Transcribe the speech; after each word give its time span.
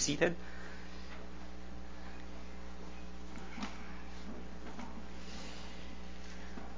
seated. 0.00 0.34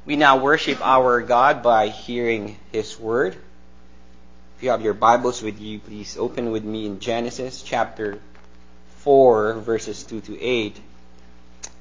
We 0.04 0.16
now 0.16 0.38
worship 0.38 0.84
our 0.84 1.22
God 1.22 1.62
by 1.62 1.88
hearing 1.88 2.56
His 2.72 2.98
Word. 2.98 3.36
If 4.56 4.62
you 4.62 4.70
have 4.70 4.82
your 4.82 4.94
Bibles 4.94 5.42
with 5.42 5.60
you, 5.60 5.78
please 5.78 6.16
open 6.16 6.50
with 6.50 6.64
me 6.64 6.86
in 6.86 6.98
Genesis 6.98 7.62
chapter 7.62 8.18
4, 8.98 9.54
verses 9.54 10.02
2 10.02 10.20
to 10.22 10.40
8. 10.40 10.80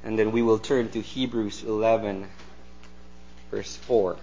And 0.03 0.17
then 0.17 0.31
we 0.31 0.43
will 0.43 0.59
turn 0.59 0.89
to 0.91 1.01
Hebrews 1.01 1.63
11, 1.63 2.27
verse 3.49 3.75
4. 3.75 4.17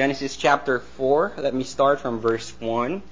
Genesis 0.00 0.34
chapter 0.34 0.78
4. 0.78 1.34
Let 1.36 1.52
me 1.52 1.62
start 1.62 2.00
from 2.00 2.20
verse 2.20 2.58
1. 2.58 3.02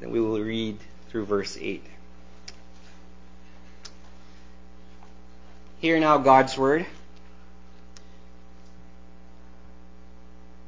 Then 0.00 0.10
we 0.10 0.18
will 0.20 0.40
read 0.40 0.76
through 1.08 1.24
verse 1.24 1.56
8. 1.56 1.84
Hear 5.78 6.00
now 6.00 6.18
God's 6.18 6.58
word. 6.58 6.84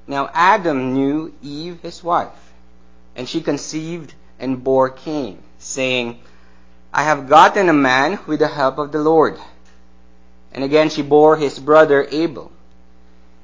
Now 0.07 0.31
Adam 0.33 0.95
knew 0.95 1.35
Eve 1.43 1.81
his 1.83 2.05
wife, 2.05 2.53
and 3.17 3.29
she 3.29 3.41
conceived 3.41 4.15
and 4.39 4.63
bore 4.63 4.91
Cain, 4.91 5.43
saying, 5.59 6.21
I 6.93 7.03
have 7.03 7.29
gotten 7.29 7.69
a 7.69 7.73
man 7.73 8.21
with 8.29 8.39
the 8.39 8.47
help 8.47 8.79
of 8.79 8.93
the 8.93 9.01
Lord. 9.01 9.41
And 10.53 10.63
again 10.63 10.89
she 10.89 11.03
bore 11.03 11.37
his 11.37 11.59
brother 11.59 12.07
Abel. 12.13 12.53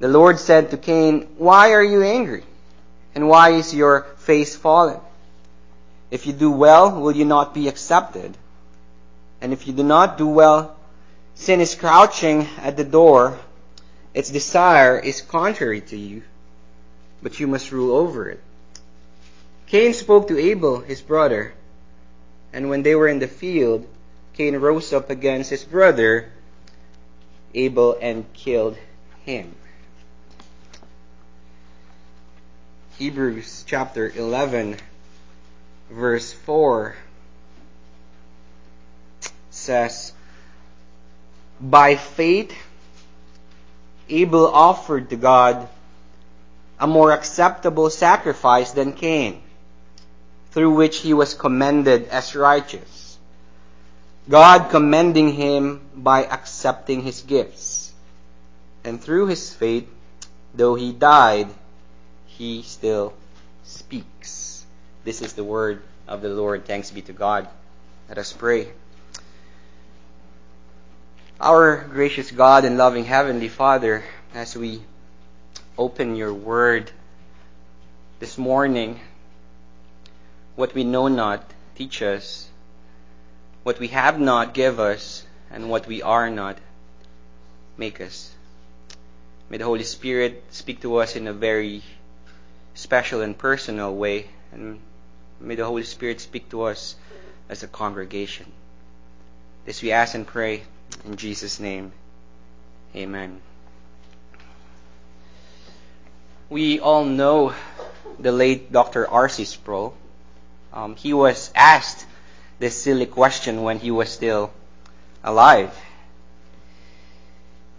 The 0.00 0.08
Lord 0.08 0.38
said 0.38 0.70
to 0.70 0.78
Cain, 0.78 1.28
Why 1.36 1.72
are 1.72 1.84
you 1.84 2.02
angry? 2.02 2.42
And 3.14 3.28
why 3.28 3.50
is 3.50 3.74
your 3.74 4.06
face 4.16 4.56
fallen? 4.56 4.98
If 6.10 6.26
you 6.26 6.32
do 6.32 6.50
well, 6.50 6.98
will 6.98 7.14
you 7.14 7.26
not 7.26 7.52
be 7.52 7.68
accepted? 7.68 8.34
And 9.42 9.52
if 9.52 9.66
you 9.66 9.74
do 9.74 9.82
not 9.82 10.16
do 10.16 10.26
well, 10.26 10.74
sin 11.34 11.60
is 11.60 11.74
crouching 11.74 12.48
at 12.58 12.78
the 12.78 12.84
door. 12.84 13.38
Its 14.14 14.30
desire 14.30 14.98
is 14.98 15.20
contrary 15.20 15.82
to 15.82 15.98
you, 15.98 16.22
but 17.22 17.38
you 17.38 17.46
must 17.46 17.70
rule 17.70 17.94
over 17.94 18.28
it. 18.30 18.40
Cain 19.66 19.92
spoke 19.92 20.28
to 20.28 20.38
Abel, 20.38 20.80
his 20.80 21.02
brother, 21.02 21.52
and 22.52 22.70
when 22.70 22.82
they 22.82 22.94
were 22.94 23.06
in 23.06 23.18
the 23.18 23.28
field, 23.28 23.86
Cain 24.32 24.56
rose 24.56 24.92
up 24.94 25.10
against 25.10 25.50
his 25.50 25.62
brother 25.62 26.32
Abel 27.54 27.96
and 28.00 28.32
killed 28.32 28.78
him. 29.24 29.54
Hebrews 33.00 33.64
chapter 33.66 34.12
11, 34.14 34.76
verse 35.90 36.34
4 36.34 36.94
says, 39.48 40.12
By 41.58 41.96
faith, 41.96 42.52
Abel 44.10 44.46
offered 44.46 45.08
to 45.08 45.16
God 45.16 45.66
a 46.78 46.86
more 46.86 47.12
acceptable 47.12 47.88
sacrifice 47.88 48.72
than 48.72 48.92
Cain, 48.92 49.40
through 50.50 50.74
which 50.74 50.98
he 50.98 51.14
was 51.14 51.32
commended 51.32 52.06
as 52.08 52.36
righteous. 52.36 53.16
God 54.28 54.68
commending 54.68 55.32
him 55.32 55.80
by 55.96 56.26
accepting 56.26 57.00
his 57.00 57.22
gifts. 57.22 57.94
And 58.84 59.02
through 59.02 59.28
his 59.28 59.54
faith, 59.54 59.88
though 60.52 60.74
he 60.74 60.92
died, 60.92 61.48
he 62.40 62.62
still 62.62 63.12
speaks. 63.64 64.64
This 65.04 65.20
is 65.20 65.34
the 65.34 65.44
word 65.44 65.82
of 66.08 66.22
the 66.22 66.30
Lord. 66.30 66.64
Thanks 66.64 66.90
be 66.90 67.02
to 67.02 67.12
God. 67.12 67.46
Let 68.08 68.16
us 68.16 68.32
pray. 68.32 68.72
Our 71.38 71.84
gracious 71.84 72.30
God 72.30 72.64
and 72.64 72.78
loving 72.78 73.04
Heavenly 73.04 73.48
Father, 73.48 74.02
as 74.32 74.56
we 74.56 74.80
open 75.76 76.16
your 76.16 76.32
word 76.32 76.90
this 78.20 78.38
morning, 78.38 78.98
what 80.56 80.72
we 80.72 80.82
know 80.82 81.08
not, 81.08 81.44
teach 81.74 82.00
us. 82.00 82.48
What 83.64 83.78
we 83.78 83.88
have 83.88 84.18
not, 84.18 84.54
give 84.54 84.80
us. 84.80 85.26
And 85.50 85.68
what 85.68 85.86
we 85.86 86.00
are 86.00 86.30
not, 86.30 86.56
make 87.76 88.00
us. 88.00 88.32
May 89.50 89.58
the 89.58 89.64
Holy 89.64 89.84
Spirit 89.84 90.42
speak 90.48 90.80
to 90.80 90.96
us 90.96 91.16
in 91.16 91.26
a 91.26 91.34
very 91.34 91.82
special 92.74 93.20
and 93.20 93.36
personal 93.36 93.94
way. 93.94 94.28
And 94.52 94.80
may 95.40 95.54
the 95.54 95.64
Holy 95.64 95.84
Spirit 95.84 96.20
speak 96.20 96.48
to 96.50 96.62
us 96.62 96.96
as 97.48 97.62
a 97.62 97.68
congregation. 97.68 98.46
This 99.64 99.82
we 99.82 99.92
ask 99.92 100.14
and 100.14 100.26
pray 100.26 100.62
in 101.04 101.16
Jesus' 101.16 101.60
name. 101.60 101.92
Amen. 102.94 103.40
We 106.48 106.80
all 106.80 107.04
know 107.04 107.54
the 108.18 108.32
late 108.32 108.72
Dr. 108.72 109.08
R.C. 109.08 109.44
Sproul. 109.44 109.94
Um, 110.72 110.96
he 110.96 111.12
was 111.12 111.50
asked 111.54 112.04
this 112.58 112.80
silly 112.80 113.06
question 113.06 113.62
when 113.62 113.78
he 113.78 113.90
was 113.90 114.10
still 114.10 114.52
alive. 115.22 115.76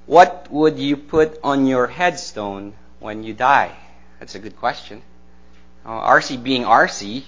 What 0.05 0.47
would 0.49 0.79
you 0.79 0.97
put 0.97 1.39
on 1.43 1.65
your 1.67 1.87
headstone 1.87 2.73
when 2.99 3.23
you 3.23 3.33
die? 3.33 3.75
That's 4.21 4.35
a 4.35 4.39
good 4.39 4.57
question. 4.57 5.01
Uh, 5.83 5.99
RC, 5.99 6.43
being 6.43 6.61
RC, 6.61 7.23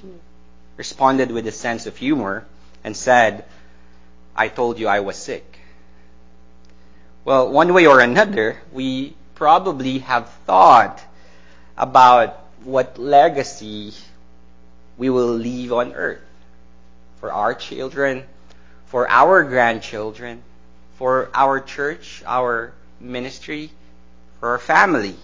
responded 0.78 1.32
with 1.32 1.48
a 1.48 1.52
sense 1.52 1.88
of 1.88 1.98
humor 1.98 2.46
and 2.84 2.96
said, 2.96 3.46
I 4.36 4.48
told 4.48 4.78
you 4.78 4.88
I 4.88 5.00
was 5.00 5.16
sick. 5.18 5.58
Well, 7.26 7.52
one 7.52 7.74
way 7.74 7.88
or 7.88 8.00
another, 8.00 8.62
we 8.72 9.16
probably 9.34 10.06
have 10.06 10.30
thought 10.46 11.04
about 11.76 12.40
what 12.64 13.00
legacy 13.00 13.96
we 14.96 15.10
will 15.10 15.34
leave 15.34 15.74
on 15.74 15.94
earth 15.94 16.22
for 17.20 17.34
our 17.34 17.56
children, 17.56 18.24
for 18.86 19.10
our 19.10 19.44
grandchildren, 19.44 20.44
for 21.00 21.32
our 21.34 21.60
church, 21.60 22.22
our 22.28 22.72
ministry, 23.00 23.72
for 24.40 24.50
our 24.50 24.60
family. 24.60 25.16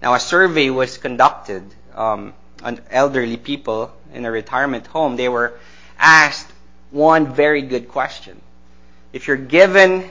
Now, 0.00 0.14
a 0.14 0.20
survey 0.20 0.70
was 0.70 0.98
conducted 0.98 1.62
um, 1.94 2.34
on 2.62 2.80
elderly 2.90 3.36
people 3.36 3.92
in 4.12 4.24
a 4.24 4.30
retirement 4.30 4.86
home. 4.86 5.16
They 5.16 5.28
were 5.28 5.58
asked 5.98 6.50
one 6.90 7.34
very 7.34 7.62
good 7.62 7.88
question. 7.88 8.40
If 9.12 9.26
you're 9.26 9.36
given 9.36 10.08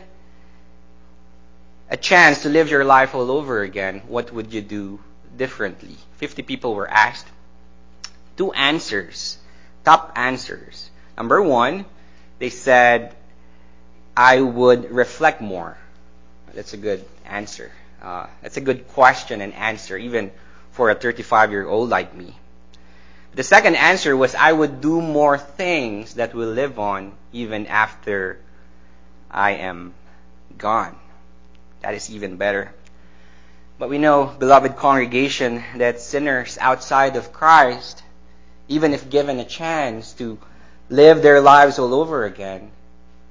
a 1.89 1.97
chance 1.97 2.43
to 2.43 2.49
live 2.49 2.69
your 2.69 2.83
life 2.83 3.15
all 3.15 3.31
over 3.31 3.61
again, 3.61 4.01
what 4.07 4.33
would 4.33 4.53
you 4.53 4.61
do 4.61 4.99
differently? 5.37 5.95
50 6.17 6.43
people 6.43 6.75
were 6.75 6.89
asked. 6.89 7.27
Two 8.35 8.51
answers, 8.51 9.37
top 9.85 10.11
answers. 10.15 10.89
Number 11.17 11.41
one, 11.41 11.85
they 12.39 12.49
said, 12.49 13.15
I 14.15 14.41
would 14.41 14.91
reflect 14.91 15.41
more. 15.41 15.77
That's 16.53 16.73
a 16.73 16.77
good 16.77 17.05
answer. 17.25 17.71
Uh, 18.01 18.27
that's 18.41 18.57
a 18.57 18.61
good 18.61 18.87
question 18.89 19.41
and 19.41 19.53
answer, 19.53 19.97
even 19.97 20.31
for 20.71 20.89
a 20.89 20.95
35 20.95 21.51
year 21.51 21.67
old 21.67 21.89
like 21.89 22.13
me. 22.13 22.35
The 23.33 23.43
second 23.43 23.75
answer 23.75 24.15
was 24.15 24.35
I 24.35 24.51
would 24.51 24.81
do 24.81 25.01
more 25.01 25.37
things 25.37 26.15
that 26.15 26.33
will 26.33 26.49
live 26.49 26.79
on 26.79 27.13
even 27.31 27.67
after 27.67 28.39
I 29.29 29.51
am 29.51 29.93
gone. 30.57 30.95
That 31.81 31.93
is 31.93 32.09
even 32.09 32.37
better. 32.37 32.73
But 33.79 33.89
we 33.89 33.99
know, 33.99 34.25
beloved 34.25 34.75
congregation, 34.75 35.63
that 35.75 36.01
sinners 36.01 36.57
outside 36.59 37.15
of 37.15 37.31
Christ, 37.31 38.01
even 38.67 38.93
if 38.93 39.09
given 39.09 39.39
a 39.39 39.45
chance 39.45 40.13
to 40.13 40.39
live 40.89 41.21
their 41.21 41.41
lives 41.41 41.77
all 41.77 41.93
over 41.93 42.25
again, 42.25 42.71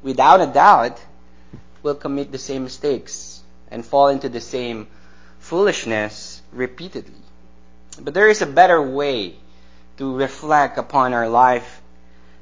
without 0.02 0.40
a 0.40 0.46
doubt, 0.46 1.00
will 1.82 1.96
commit 1.96 2.30
the 2.30 2.38
same 2.38 2.62
mistakes 2.62 3.35
and 3.70 3.84
fall 3.84 4.08
into 4.08 4.28
the 4.28 4.40
same 4.40 4.86
foolishness 5.38 6.42
repeatedly. 6.52 7.22
But 8.00 8.14
there 8.14 8.28
is 8.28 8.42
a 8.42 8.46
better 8.46 8.80
way 8.80 9.36
to 9.96 10.16
reflect 10.16 10.78
upon 10.78 11.14
our 11.14 11.28
life 11.28 11.80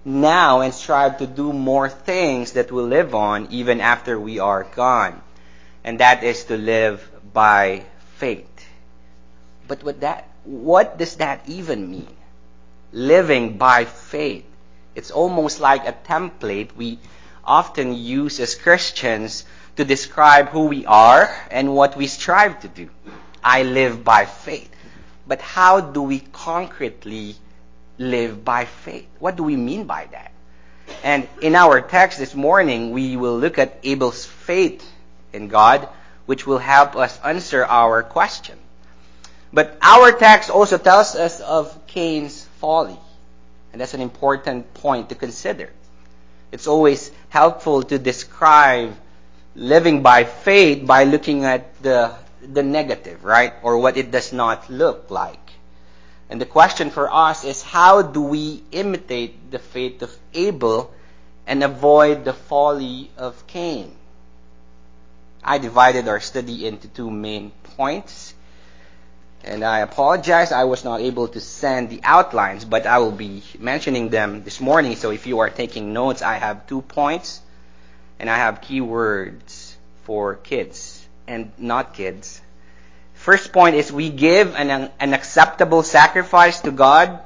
now 0.04 0.60
and 0.60 0.74
strive 0.74 1.18
to 1.18 1.26
do 1.26 1.52
more 1.52 1.88
things 1.88 2.52
that 2.52 2.70
will 2.70 2.86
live 2.86 3.14
on 3.14 3.48
even 3.50 3.80
after 3.80 4.18
we 4.18 4.38
are 4.38 4.64
gone. 4.64 5.22
And 5.82 6.00
that 6.00 6.24
is 6.24 6.44
to 6.44 6.56
live 6.56 7.08
by 7.32 7.84
faith. 8.16 8.66
But 9.66 9.82
what 9.82 10.00
that 10.00 10.28
what 10.44 10.98
does 10.98 11.16
that 11.16 11.48
even 11.48 11.90
mean? 11.90 12.16
Living 12.92 13.56
by 13.56 13.86
faith. 13.86 14.44
It's 14.94 15.10
almost 15.10 15.58
like 15.58 15.88
a 15.88 15.96
template 16.06 16.76
we 16.76 16.98
often 17.44 17.94
use 17.94 18.40
as 18.40 18.54
Christians 18.54 19.44
to 19.76 19.84
describe 19.84 20.48
who 20.48 20.66
we 20.66 20.86
are 20.86 21.34
and 21.50 21.74
what 21.74 21.96
we 21.96 22.06
strive 22.06 22.60
to 22.60 22.68
do. 22.68 22.90
I 23.42 23.62
live 23.62 24.04
by 24.04 24.24
faith. 24.26 24.70
But 25.26 25.40
how 25.40 25.80
do 25.80 26.02
we 26.02 26.20
concretely 26.20 27.36
live 27.98 28.44
by 28.44 28.66
faith? 28.66 29.08
What 29.18 29.36
do 29.36 29.42
we 29.42 29.56
mean 29.56 29.84
by 29.84 30.06
that? 30.12 30.32
And 31.02 31.26
in 31.40 31.54
our 31.54 31.80
text 31.80 32.18
this 32.18 32.34
morning, 32.34 32.92
we 32.92 33.16
will 33.16 33.38
look 33.38 33.58
at 33.58 33.78
Abel's 33.82 34.24
faith 34.24 34.84
in 35.32 35.48
God, 35.48 35.88
which 36.26 36.46
will 36.46 36.58
help 36.58 36.96
us 36.96 37.18
answer 37.24 37.64
our 37.64 38.02
question. 38.02 38.58
But 39.52 39.78
our 39.80 40.12
text 40.12 40.50
also 40.50 40.78
tells 40.78 41.14
us 41.14 41.40
of 41.40 41.86
Cain's 41.86 42.44
folly. 42.60 42.98
And 43.72 43.80
that's 43.80 43.94
an 43.94 44.00
important 44.00 44.72
point 44.74 45.08
to 45.08 45.14
consider. 45.14 45.70
It's 46.52 46.66
always 46.66 47.10
helpful 47.28 47.82
to 47.84 47.98
describe 47.98 48.94
living 49.54 50.02
by 50.02 50.24
faith 50.24 50.86
by 50.86 51.04
looking 51.04 51.44
at 51.44 51.80
the, 51.82 52.14
the 52.42 52.62
negative, 52.62 53.24
right? 53.24 53.54
Or 53.62 53.78
what 53.78 53.96
it 53.96 54.10
does 54.10 54.32
not 54.32 54.68
look 54.68 55.10
like. 55.10 55.38
And 56.28 56.40
the 56.40 56.46
question 56.46 56.90
for 56.90 57.12
us 57.12 57.44
is 57.44 57.62
how 57.62 58.02
do 58.02 58.22
we 58.22 58.62
imitate 58.72 59.50
the 59.50 59.58
faith 59.58 60.02
of 60.02 60.16
Abel 60.32 60.92
and 61.46 61.62
avoid 61.62 62.24
the 62.24 62.32
folly 62.32 63.10
of 63.16 63.46
Cain? 63.46 63.92
I 65.42 65.58
divided 65.58 66.08
our 66.08 66.20
study 66.20 66.66
into 66.66 66.88
two 66.88 67.10
main 67.10 67.52
points. 67.76 68.32
And 69.44 69.62
I 69.62 69.80
apologize, 69.80 70.52
I 70.52 70.64
was 70.64 70.84
not 70.84 71.02
able 71.02 71.28
to 71.28 71.40
send 71.40 71.90
the 71.90 72.00
outlines, 72.02 72.64
but 72.64 72.86
I 72.86 72.98
will 72.98 73.12
be 73.12 73.42
mentioning 73.58 74.08
them 74.08 74.42
this 74.42 74.58
morning. 74.58 74.96
So 74.96 75.10
if 75.10 75.26
you 75.26 75.40
are 75.40 75.50
taking 75.50 75.92
notes, 75.92 76.22
I 76.22 76.36
have 76.36 76.66
two 76.66 76.80
points 76.80 77.42
and 78.24 78.30
I 78.30 78.38
have 78.38 78.62
keywords 78.62 79.74
for 80.04 80.36
kids 80.36 81.06
and 81.28 81.52
not 81.58 81.92
kids. 81.92 82.40
First 83.12 83.52
point 83.52 83.76
is 83.76 83.92
we 83.92 84.08
give 84.08 84.54
an, 84.54 84.90
an 84.98 85.12
acceptable 85.12 85.82
sacrifice 85.82 86.58
to 86.62 86.70
God. 86.70 87.20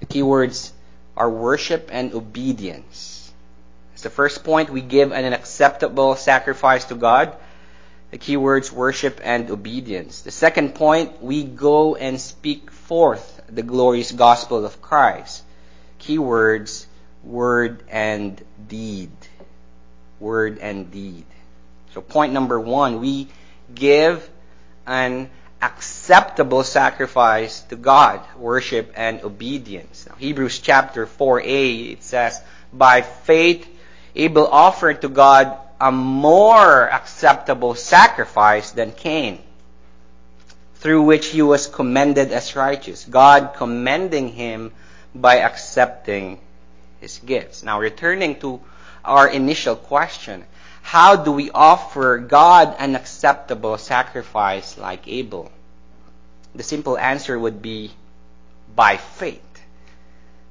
The 0.00 0.06
keywords 0.06 0.72
are 1.16 1.30
worship 1.30 1.90
and 1.92 2.12
obedience. 2.12 3.30
It's 3.92 4.02
the 4.02 4.10
first 4.10 4.42
point. 4.42 4.68
We 4.70 4.80
give 4.80 5.12
an 5.12 5.32
acceptable 5.32 6.16
sacrifice 6.16 6.86
to 6.86 6.96
God. 6.96 7.36
The 8.10 8.18
keywords 8.18 8.72
worship 8.72 9.20
and 9.22 9.48
obedience. 9.48 10.22
The 10.22 10.32
second 10.32 10.74
point, 10.74 11.22
we 11.22 11.44
go 11.44 11.94
and 11.94 12.20
speak 12.20 12.72
forth 12.72 13.42
the 13.48 13.62
glorious 13.62 14.10
gospel 14.10 14.66
of 14.66 14.82
Christ. 14.82 15.44
Keywords 16.00 16.86
word 17.22 17.84
and 17.88 18.42
deed. 18.66 19.12
Word 20.20 20.58
and 20.58 20.90
deed. 20.90 21.24
So 21.94 22.00
point 22.00 22.32
number 22.32 22.58
one, 22.58 23.00
we 23.00 23.28
give 23.74 24.28
an 24.86 25.30
acceptable 25.60 26.62
sacrifice 26.64 27.60
to 27.62 27.76
God, 27.76 28.20
worship 28.36 28.92
and 28.96 29.22
obedience. 29.22 30.06
Now, 30.08 30.14
Hebrews 30.16 30.60
chapter 30.60 31.06
4a, 31.06 31.92
it 31.92 32.02
says, 32.02 32.40
by 32.72 33.02
faith, 33.02 33.66
Abel 34.14 34.46
offered 34.46 35.02
to 35.02 35.08
God 35.08 35.56
a 35.80 35.92
more 35.92 36.90
acceptable 36.90 37.74
sacrifice 37.74 38.72
than 38.72 38.92
Cain, 38.92 39.40
through 40.76 41.02
which 41.02 41.26
he 41.26 41.42
was 41.42 41.66
commended 41.66 42.32
as 42.32 42.56
righteous. 42.56 43.04
God 43.04 43.54
commending 43.56 44.28
him 44.28 44.72
by 45.14 45.38
accepting 45.40 46.40
his 47.00 47.18
gifts. 47.18 47.62
Now, 47.62 47.80
returning 47.80 48.40
to 48.40 48.60
our 49.04 49.28
initial 49.28 49.76
question, 49.76 50.44
how 50.82 51.16
do 51.16 51.32
we 51.32 51.50
offer 51.50 52.18
God 52.18 52.76
an 52.78 52.96
acceptable 52.96 53.78
sacrifice 53.78 54.78
like 54.78 55.06
Abel? 55.06 55.52
The 56.54 56.62
simple 56.62 56.96
answer 56.98 57.38
would 57.38 57.60
be 57.60 57.92
by 58.74 58.96
faith. 58.96 59.42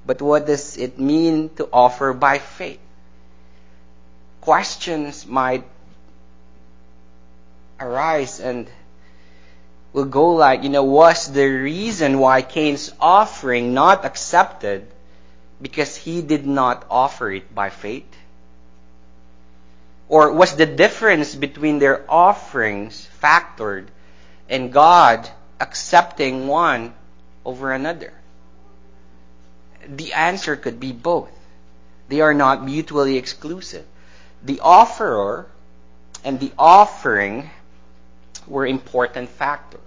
But 0.06 0.22
what 0.22 0.46
does 0.46 0.78
it 0.78 1.00
mean 1.00 1.50
to 1.56 1.68
offer 1.72 2.14
by 2.14 2.40
faith? 2.40 2.80
questions 4.48 5.28
might 5.28 5.66
arise 7.82 8.40
and 8.40 8.66
will 9.92 10.06
go 10.06 10.36
like, 10.36 10.64
you 10.64 10.70
know, 10.70 10.86
was 10.86 11.30
the 11.34 11.46
reason 11.46 12.18
why 12.18 12.42
Cain's 12.42 12.90
offering 12.98 13.74
not 13.74 14.06
accepted 14.06 14.88
because 15.62 15.98
he 15.98 16.22
did 16.22 16.48
not 16.48 16.86
offer 16.90 17.30
it 17.30 17.54
by 17.54 17.70
faith? 17.70 18.08
Or 20.10 20.32
was 20.32 20.56
the 20.56 20.66
difference 20.66 21.36
between 21.36 21.80
their 21.80 22.06
offerings 22.10 23.08
factored 23.22 23.88
and 24.50 24.72
God 24.72 25.30
accepting 25.60 26.48
one 26.48 26.94
over 27.46 27.72
another? 27.72 28.14
The 29.88 30.14
answer 30.14 30.56
could 30.56 30.80
be 30.80 30.92
both. 30.92 31.32
They 32.08 32.22
are 32.22 32.34
not 32.34 32.64
mutually 32.64 33.18
exclusive 33.18 33.86
the 34.44 34.60
offerer 34.62 35.48
and 36.24 36.40
the 36.40 36.52
offering 36.58 37.50
were 38.48 38.66
important 38.66 39.30
factors. 39.30 39.82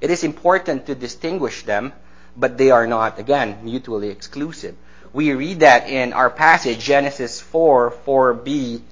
It 0.00 0.10
is 0.10 0.22
important 0.22 0.86
to 0.86 0.94
distinguish 0.94 1.64
them, 1.64 1.92
but 2.36 2.56
they 2.56 2.70
are 2.70 2.86
not, 2.86 3.18
again, 3.18 3.58
mutually 3.62 4.10
exclusive. 4.10 4.76
We 5.12 5.32
read 5.32 5.60
that 5.60 5.88
in 5.88 6.12
our 6.12 6.30
passage, 6.30 6.78
Genesis 6.78 7.40
4, 7.40 7.90
4b, 8.06 8.82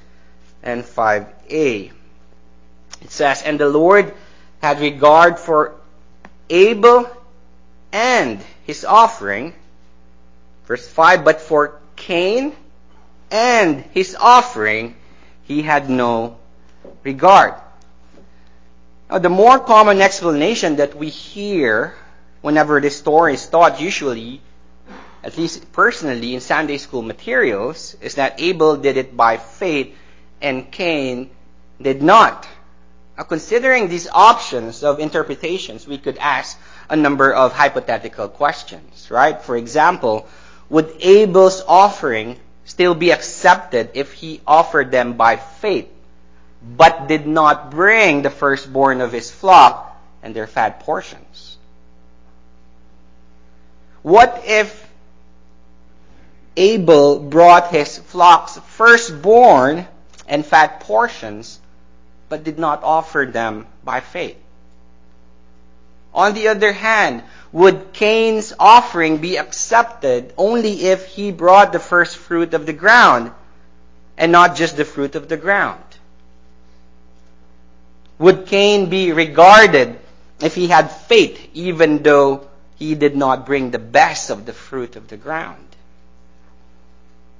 and 0.66 0.85
5a. 0.85 1.92
It 3.00 3.11
says, 3.11 3.42
And 3.42 3.58
the 3.58 3.68
Lord 3.68 4.12
had 4.61 4.80
regard 4.80 5.38
for 5.38 5.76
Abel 6.50 7.08
and 7.92 8.40
his 8.64 8.85
offering. 8.85 9.54
Verse 10.66 10.87
5, 10.87 11.25
But 11.25 11.40
for 11.40 11.80
Cain 11.94 12.54
and 13.30 13.85
his 13.92 14.16
offering 14.18 14.96
he 15.44 15.62
had 15.62 15.88
no 15.88 16.37
regard. 17.04 17.54
Now, 19.08 19.18
the 19.18 19.28
more 19.28 19.61
common 19.61 20.00
explanation 20.00 20.76
that 20.76 20.96
we 20.96 21.08
hear 21.08 21.94
whenever 22.42 22.80
this 22.80 22.96
story 22.96 23.35
is 23.35 23.46
taught, 23.46 23.80
usually, 23.80 24.40
at 25.23 25.38
least 25.38 25.73
personally 25.73 26.35
in 26.35 26.40
Sunday 26.40 26.78
school 26.78 27.02
materials, 27.02 27.96
is 28.00 28.16
that 28.16 28.40
Abel 28.40 28.76
did 28.76 28.96
it 28.96 29.16
by 29.16 29.37
faith 29.37 29.94
and 30.40 30.70
Cain 30.70 31.30
did 31.80 32.02
not. 32.02 32.48
Now, 33.16 33.24
considering 33.24 33.88
these 33.88 34.08
options 34.08 34.82
of 34.82 35.00
interpretations, 35.00 35.86
we 35.86 35.98
could 35.98 36.18
ask 36.18 36.58
a 36.90 36.96
number 36.96 37.32
of 37.32 37.52
hypothetical 37.52 38.28
questions, 38.28 39.10
right? 39.10 39.40
For 39.40 39.56
example, 39.56 40.28
would 40.68 40.92
Abel's 41.00 41.62
offering 41.66 42.38
still 42.64 42.94
be 42.94 43.10
accepted 43.12 43.90
if 43.94 44.12
he 44.12 44.40
offered 44.46 44.90
them 44.90 45.14
by 45.14 45.36
faith, 45.36 45.88
but 46.62 47.06
did 47.08 47.26
not 47.26 47.70
bring 47.70 48.22
the 48.22 48.30
firstborn 48.30 49.00
of 49.00 49.12
his 49.12 49.30
flock 49.30 49.96
and 50.22 50.34
their 50.34 50.46
fat 50.46 50.80
portions? 50.80 51.56
What 54.02 54.42
if 54.46 54.86
Abel 56.56 57.18
brought 57.18 57.70
his 57.70 57.98
flock's 57.98 58.58
firstborn 58.58 59.86
and 60.28 60.45
fat 60.45 60.80
portions, 60.80 61.61
but 62.28 62.45
did 62.45 62.59
not 62.59 62.83
offer 62.83 63.28
them 63.30 63.66
by 63.85 64.00
faith? 64.00 64.37
On 66.14 66.33
the 66.33 66.49
other 66.49 66.73
hand, 66.73 67.23
would 67.52 67.92
Cain's 67.92 68.52
offering 68.59 69.18
be 69.18 69.37
accepted 69.37 70.33
only 70.37 70.87
if 70.87 71.06
he 71.06 71.30
brought 71.30 71.73
the 71.73 71.78
first 71.78 72.16
fruit 72.16 72.54
of 72.54 72.66
the 72.66 72.73
ground 72.73 73.33
and 74.16 74.33
not 74.33 74.56
just 74.56 74.76
the 74.76 74.85
fruit 74.85 75.14
of 75.14 75.28
the 75.28 75.37
ground? 75.37 75.83
would 78.18 78.47
Cain 78.47 78.88
be 78.88 79.12
regarded 79.12 79.99
if 80.40 80.54
he 80.54 80.68
had 80.68 80.90
faith, 80.90 81.50
even 81.54 82.02
though 82.02 82.47
he 82.76 82.95
did 82.95 83.16
not 83.16 83.47
bring 83.47 83.71
the 83.71 83.78
best 83.78 84.30
of 84.30 84.47
the 84.47 84.52
fruit 84.52 84.97
of 84.97 85.09
the 85.09 85.16
ground? 85.16 85.75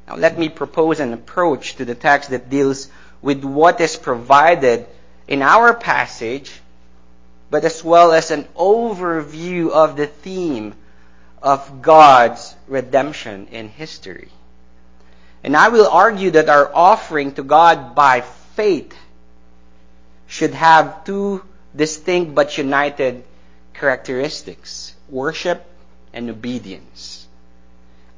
Now 0.06 0.16
let 0.16 0.38
me 0.38 0.48
propose 0.48 1.00
an 1.00 1.12
approach 1.12 1.76
to 1.76 1.84
the 1.84 1.94
text 1.94 2.30
that 2.30 2.50
deals 2.50 2.88
with 3.22 3.44
what 3.44 3.80
is 3.80 3.96
provided 3.96 4.86
in 5.26 5.42
our 5.42 5.75
passage, 5.75 6.60
but 7.50 7.64
as 7.64 7.82
well 7.82 8.12
as 8.12 8.30
an 8.30 8.44
overview 8.56 9.70
of 9.70 9.96
the 9.96 10.06
theme 10.06 10.75
of 11.42 11.82
God's 11.82 12.54
redemption 12.68 13.48
in 13.50 13.68
history. 13.68 14.28
And 15.42 15.56
I 15.56 15.68
will 15.68 15.88
argue 15.88 16.32
that 16.32 16.48
our 16.48 16.75
offering 16.75 17.32
to 17.34 17.42
God 17.42 17.94
by 17.94 18.22
faith 18.56 18.94
should 20.26 20.54
have 20.54 21.04
two 21.04 21.42
distinct 21.75 22.34
but 22.34 22.58
united 22.58 23.22
characteristics 23.75 24.94
worship 25.08 25.64
and 26.12 26.30
obedience. 26.30 27.15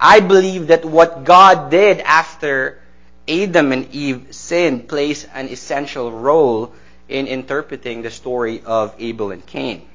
I 0.01 0.21
believe 0.21 0.69
that 0.69 0.85
what 0.85 1.25
God 1.25 1.71
did 1.71 2.01
after 2.01 2.81
Adam 3.29 3.73
and 3.73 3.93
Eve 3.93 4.29
sinned 4.31 4.89
plays 4.89 5.27
an 5.35 5.49
essential 5.49 6.13
role 6.13 6.73
in 7.09 7.27
interpreting 7.27 8.03
the 8.03 8.11
story 8.11 8.63
of 8.65 8.95
Abel 8.99 9.33
and 9.33 9.45
Cain. 9.45 9.89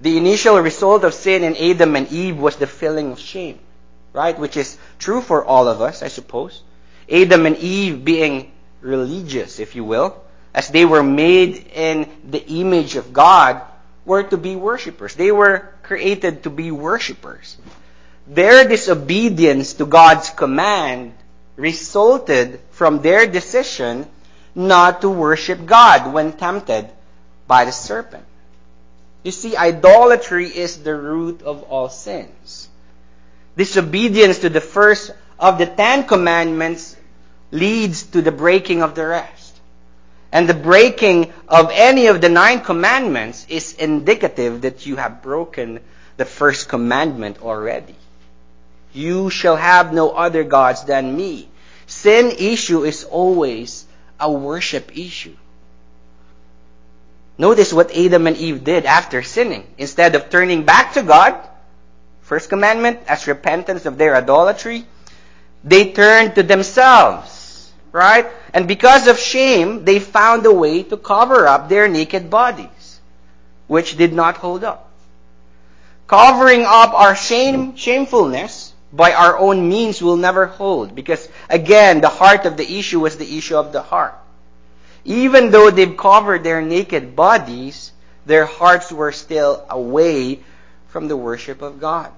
The 0.00 0.16
initial 0.16 0.58
result 0.58 1.04
of 1.04 1.14
sin 1.14 1.44
in 1.44 1.56
Adam 1.56 1.96
and 1.96 2.10
Eve 2.10 2.38
was 2.38 2.56
the 2.56 2.66
feeling 2.66 3.12
of 3.12 3.18
shame, 3.18 3.58
right? 4.12 4.38
Which 4.38 4.56
is 4.56 4.76
true 4.98 5.20
for 5.20 5.44
all 5.44 5.68
of 5.68 5.80
us, 5.80 6.02
I 6.02 6.08
suppose. 6.08 6.62
Adam 7.10 7.46
and 7.46 7.56
Eve 7.56 8.04
being 8.04 8.52
religious, 8.80 9.58
if 9.58 9.74
you 9.74 9.84
will, 9.84 10.22
as 10.54 10.68
they 10.68 10.84
were 10.84 11.02
made 11.02 11.66
in 11.74 12.08
the 12.28 12.44
image 12.46 12.96
of 12.96 13.12
God, 13.12 13.62
were 14.04 14.22
to 14.22 14.36
be 14.36 14.56
worshippers. 14.56 15.14
They 15.14 15.30
were 15.30 15.72
created 15.82 16.42
to 16.44 16.50
be 16.50 16.70
worshippers. 16.70 17.56
Their 18.26 18.68
disobedience 18.68 19.74
to 19.74 19.86
God's 19.86 20.30
command 20.30 21.12
resulted 21.56 22.60
from 22.70 23.02
their 23.02 23.26
decision 23.26 24.06
not 24.54 25.00
to 25.00 25.08
worship 25.08 25.66
God 25.66 26.12
when 26.12 26.32
tempted 26.32 26.88
by 27.46 27.64
the 27.64 27.72
serpent. 27.72 28.24
You 29.22 29.30
see, 29.30 29.56
idolatry 29.56 30.46
is 30.46 30.82
the 30.82 30.94
root 30.94 31.42
of 31.42 31.62
all 31.64 31.88
sins. 31.88 32.68
Disobedience 33.56 34.38
to 34.40 34.48
the 34.48 34.60
first 34.60 35.12
of 35.38 35.58
the 35.58 35.66
Ten 35.66 36.04
Commandments 36.06 36.96
leads 37.50 38.04
to 38.04 38.22
the 38.22 38.32
breaking 38.32 38.82
of 38.82 38.94
the 38.94 39.06
rest. 39.06 39.60
And 40.32 40.48
the 40.48 40.54
breaking 40.54 41.32
of 41.46 41.70
any 41.72 42.06
of 42.06 42.20
the 42.20 42.30
nine 42.30 42.60
commandments 42.60 43.46
is 43.48 43.74
indicative 43.74 44.62
that 44.62 44.86
you 44.86 44.96
have 44.96 45.22
broken 45.22 45.80
the 46.16 46.24
first 46.24 46.68
commandment 46.68 47.42
already. 47.42 47.94
You 48.92 49.30
shall 49.30 49.56
have 49.56 49.92
no 49.92 50.10
other 50.10 50.44
gods 50.44 50.84
than 50.84 51.16
me. 51.16 51.48
Sin 51.86 52.32
issue 52.38 52.84
is 52.84 53.04
always 53.04 53.86
a 54.20 54.30
worship 54.30 54.96
issue. 54.96 55.36
Notice 57.38 57.72
what 57.72 57.96
Adam 57.96 58.26
and 58.26 58.36
Eve 58.36 58.62
did 58.62 58.84
after 58.84 59.22
sinning. 59.22 59.66
Instead 59.78 60.14
of 60.14 60.30
turning 60.30 60.64
back 60.64 60.92
to 60.94 61.02
God, 61.02 61.34
first 62.20 62.48
commandment, 62.48 63.00
as 63.08 63.26
repentance 63.26 63.86
of 63.86 63.98
their 63.98 64.14
idolatry, 64.14 64.86
they 65.64 65.92
turned 65.92 66.34
to 66.34 66.42
themselves, 66.42 67.72
right? 67.90 68.26
And 68.52 68.68
because 68.68 69.08
of 69.08 69.18
shame, 69.18 69.84
they 69.84 69.98
found 69.98 70.44
a 70.46 70.52
way 70.52 70.82
to 70.84 70.96
cover 70.96 71.48
up 71.48 71.68
their 71.68 71.88
naked 71.88 72.28
bodies, 72.28 73.00
which 73.66 73.96
did 73.96 74.12
not 74.12 74.36
hold 74.36 74.62
up. 74.62 74.90
Covering 76.06 76.64
up 76.66 76.92
our 76.92 77.16
shame, 77.16 77.74
shamefulness 77.74 78.61
by 78.92 79.12
our 79.12 79.38
own 79.38 79.68
means 79.68 80.02
will 80.02 80.16
never 80.16 80.46
hold 80.46 80.94
because 80.94 81.28
again, 81.48 82.00
the 82.00 82.08
heart 82.08 82.44
of 82.44 82.56
the 82.56 82.78
issue 82.78 83.00
was 83.00 83.16
the 83.16 83.38
issue 83.38 83.56
of 83.56 83.72
the 83.72 83.82
heart. 83.82 84.14
Even 85.04 85.50
though 85.50 85.70
they've 85.70 85.96
covered 85.96 86.44
their 86.44 86.62
naked 86.62 87.16
bodies, 87.16 87.90
their 88.26 88.46
hearts 88.46 88.92
were 88.92 89.12
still 89.12 89.64
away 89.68 90.40
from 90.88 91.08
the 91.08 91.16
worship 91.16 91.62
of 91.62 91.80
God. 91.80 92.12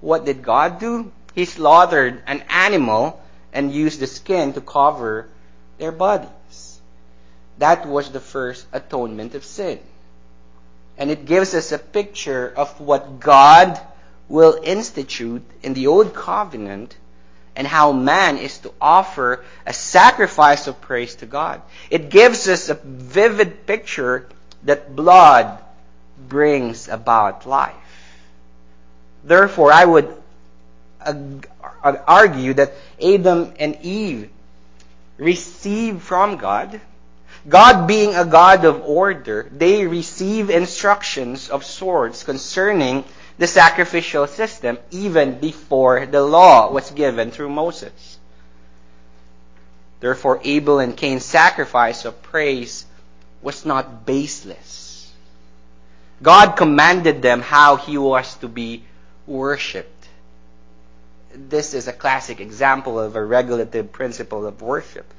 What 0.00 0.24
did 0.24 0.42
God 0.42 0.80
do? 0.80 1.12
He 1.34 1.44
slaughtered 1.44 2.22
an 2.26 2.42
animal 2.48 3.20
and 3.52 3.72
used 3.72 4.00
the 4.00 4.06
skin 4.06 4.54
to 4.54 4.60
cover 4.60 5.28
their 5.78 5.92
bodies. 5.92 6.80
That 7.58 7.86
was 7.86 8.10
the 8.10 8.20
first 8.20 8.66
atonement 8.72 9.34
of 9.34 9.44
sin. 9.44 9.78
And 10.98 11.10
it 11.10 11.26
gives 11.26 11.54
us 11.54 11.72
a 11.72 11.78
picture 11.78 12.52
of 12.56 12.80
what 12.80 13.20
God 13.20 13.80
will 14.32 14.58
institute 14.62 15.42
in 15.62 15.74
the 15.74 15.86
Old 15.86 16.14
Covenant 16.14 16.96
and 17.54 17.66
how 17.66 17.92
man 17.92 18.38
is 18.38 18.56
to 18.60 18.72
offer 18.80 19.44
a 19.66 19.74
sacrifice 19.74 20.66
of 20.66 20.80
praise 20.80 21.16
to 21.16 21.26
God. 21.26 21.60
It 21.90 22.08
gives 22.08 22.48
us 22.48 22.70
a 22.70 22.74
vivid 22.74 23.66
picture 23.66 24.26
that 24.62 24.96
blood 24.96 25.58
brings 26.30 26.88
about 26.88 27.44
life. 27.44 27.74
Therefore, 29.22 29.70
I 29.70 29.84
would 29.84 30.08
argue 31.84 32.54
that 32.54 32.72
Adam 33.04 33.52
and 33.58 33.76
Eve 33.82 34.30
receive 35.18 36.00
from 36.00 36.38
God, 36.38 36.80
God 37.46 37.86
being 37.86 38.14
a 38.14 38.24
God 38.24 38.64
of 38.64 38.80
order, 38.80 39.46
they 39.52 39.86
receive 39.86 40.48
instructions 40.48 41.50
of 41.50 41.66
sorts 41.66 42.24
concerning 42.24 43.04
the 43.42 43.48
sacrificial 43.48 44.28
system 44.28 44.78
even 44.92 45.40
before 45.40 46.06
the 46.06 46.22
law 46.22 46.70
was 46.70 46.92
given 46.92 47.32
through 47.32 47.48
Moses. 47.48 48.18
Therefore, 49.98 50.40
Abel 50.44 50.78
and 50.78 50.96
Cain's 50.96 51.24
sacrifice 51.24 52.04
of 52.04 52.22
praise 52.22 52.86
was 53.42 53.66
not 53.66 54.06
baseless. 54.06 55.10
God 56.22 56.52
commanded 56.52 57.20
them 57.20 57.40
how 57.40 57.74
he 57.74 57.98
was 57.98 58.32
to 58.36 58.46
be 58.46 58.84
worshipped. 59.26 60.06
This 61.34 61.74
is 61.74 61.88
a 61.88 61.92
classic 61.92 62.38
example 62.38 63.00
of 63.00 63.16
a 63.16 63.24
regulative 63.24 63.90
principle 63.90 64.46
of 64.46 64.62
worship. 64.62 65.12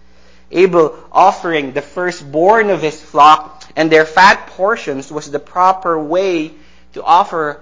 Abel 0.50 0.98
offering 1.12 1.74
the 1.74 1.82
firstborn 1.82 2.70
of 2.70 2.82
his 2.82 3.02
flock 3.02 3.66
and 3.76 3.92
their 3.92 4.06
fat 4.06 4.48
portions 4.48 5.12
was 5.12 5.30
the 5.30 5.40
proper 5.40 6.02
way 6.02 6.54
to 6.94 7.04
offer 7.04 7.60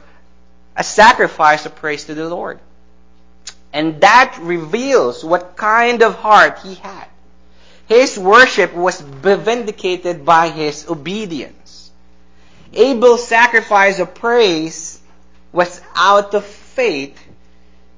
a 0.76 0.84
sacrifice 0.84 1.66
of 1.66 1.76
praise 1.76 2.06
to 2.06 2.14
the 2.14 2.28
Lord. 2.28 2.60
And 3.74 4.02
that 4.02 4.38
reveals 4.42 5.24
what 5.24 5.56
kind 5.56 6.02
of 6.02 6.16
heart 6.16 6.60
he 6.60 6.76
had. 6.76 7.08
His 7.88 8.18
worship 8.18 8.74
was 8.74 9.02
vindicated 9.02 10.26
by 10.26 10.50
his 10.50 10.88
obedience. 10.90 11.92
Abel's 12.74 13.28
sacrifice 13.28 14.00
of 14.00 14.16
praise 14.16 15.00
was 15.52 15.82
out 15.94 16.34
of 16.34 16.46
faith 16.46 17.22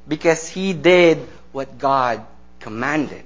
because 0.07 0.47
he 0.47 0.73
did 0.73 1.19
what 1.51 1.77
God 1.77 2.25
commanded. 2.59 3.23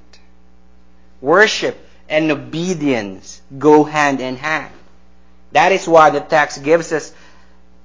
Worship 1.22 1.77
and 2.10 2.32
obedience 2.32 3.42
go 3.58 3.84
hand 3.84 4.20
in 4.20 4.36
hand. 4.36 4.74
That 5.51 5.72
is 5.72 5.88
why 5.88 6.10
the 6.10 6.20
text 6.20 6.63
gives 6.63 6.92
us 6.92 7.13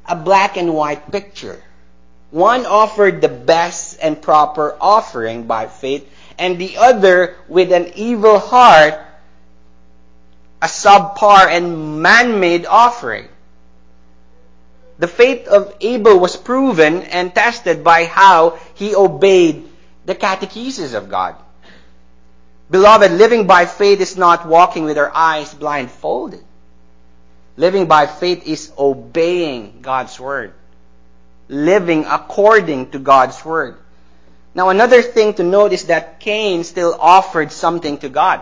a 0.07 0.17
black 0.17 0.57
and 0.57 0.75
white 0.75 1.11
picture. 1.11 1.63
One 2.31 2.67
offered 2.67 3.21
the 3.21 3.29
best 3.29 3.99
and 4.03 4.21
proper 4.21 4.77
offering 4.81 5.45
by 5.45 5.67
faith, 5.67 6.09
and 6.39 6.59
the 6.59 6.79
other, 6.79 7.37
with 7.49 7.73
an 7.73 7.93
evil 7.95 8.39
heart, 8.39 8.95
a 10.63 10.67
subpar 10.67 11.49
and 11.49 12.01
man-made 12.03 12.67
offering. 12.67 13.29
The 14.99 15.09
faith 15.09 15.49
of 15.49 15.75
Abel 15.81 16.19
was 16.19 16.37
proven 16.37 17.03
and 17.03 17.35
tested 17.35 17.83
by 17.83 18.05
how 18.05 18.59
he 18.75 18.95
obeyed 18.95 19.69
the 20.07 20.15
catechesis 20.15 20.95
of 20.95 21.11
God. 21.11 21.35
Beloved, 22.71 23.11
living 23.13 23.47
by 23.47 23.67
faith 23.67 24.01
is 24.01 24.17
not 24.17 24.47
walking 24.47 24.85
with 24.85 24.97
our 24.97 25.13
eyes 25.15 25.53
blindfolded. 25.53 26.43
Living 27.57 27.87
by 27.87 28.07
faith 28.07 28.47
is 28.47 28.73
obeying 28.79 29.81
God's 29.83 30.19
word. 30.19 30.55
Living 31.49 32.07
according 32.07 32.91
to 32.91 32.99
God's 32.99 33.45
word. 33.45 33.77
Now 34.55 34.69
another 34.69 35.03
thing 35.03 35.35
to 35.35 35.43
note 35.43 35.73
is 35.73 35.85
that 35.87 36.21
Cain 36.21 36.65
still 36.65 36.97
offered 36.99 37.53
something 37.53 37.99
to 37.99 38.09
God. 38.09 38.41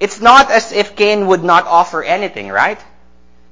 It's 0.00 0.20
not 0.20 0.50
as 0.50 0.72
if 0.72 0.96
Cain 0.96 1.26
would 1.28 1.44
not 1.44 1.66
offer 1.66 2.02
anything, 2.02 2.48
right? 2.48 2.78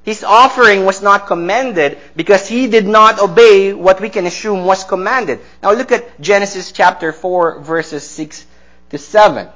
His 0.03 0.23
offering 0.23 0.85
was 0.85 1.01
not 1.01 1.27
commended 1.27 1.99
because 2.15 2.47
he 2.47 2.67
did 2.67 2.87
not 2.87 3.21
obey 3.21 3.71
what 3.71 4.01
we 4.01 4.09
can 4.09 4.25
assume 4.25 4.65
was 4.65 4.83
commanded. 4.83 5.39
Now 5.61 5.73
look 5.73 5.91
at 5.91 6.19
Genesis 6.19 6.71
chapter 6.71 7.13
4 7.13 7.59
verses 7.59 8.03
6 8.03 8.45
to 8.89 8.97
7. 8.97 9.47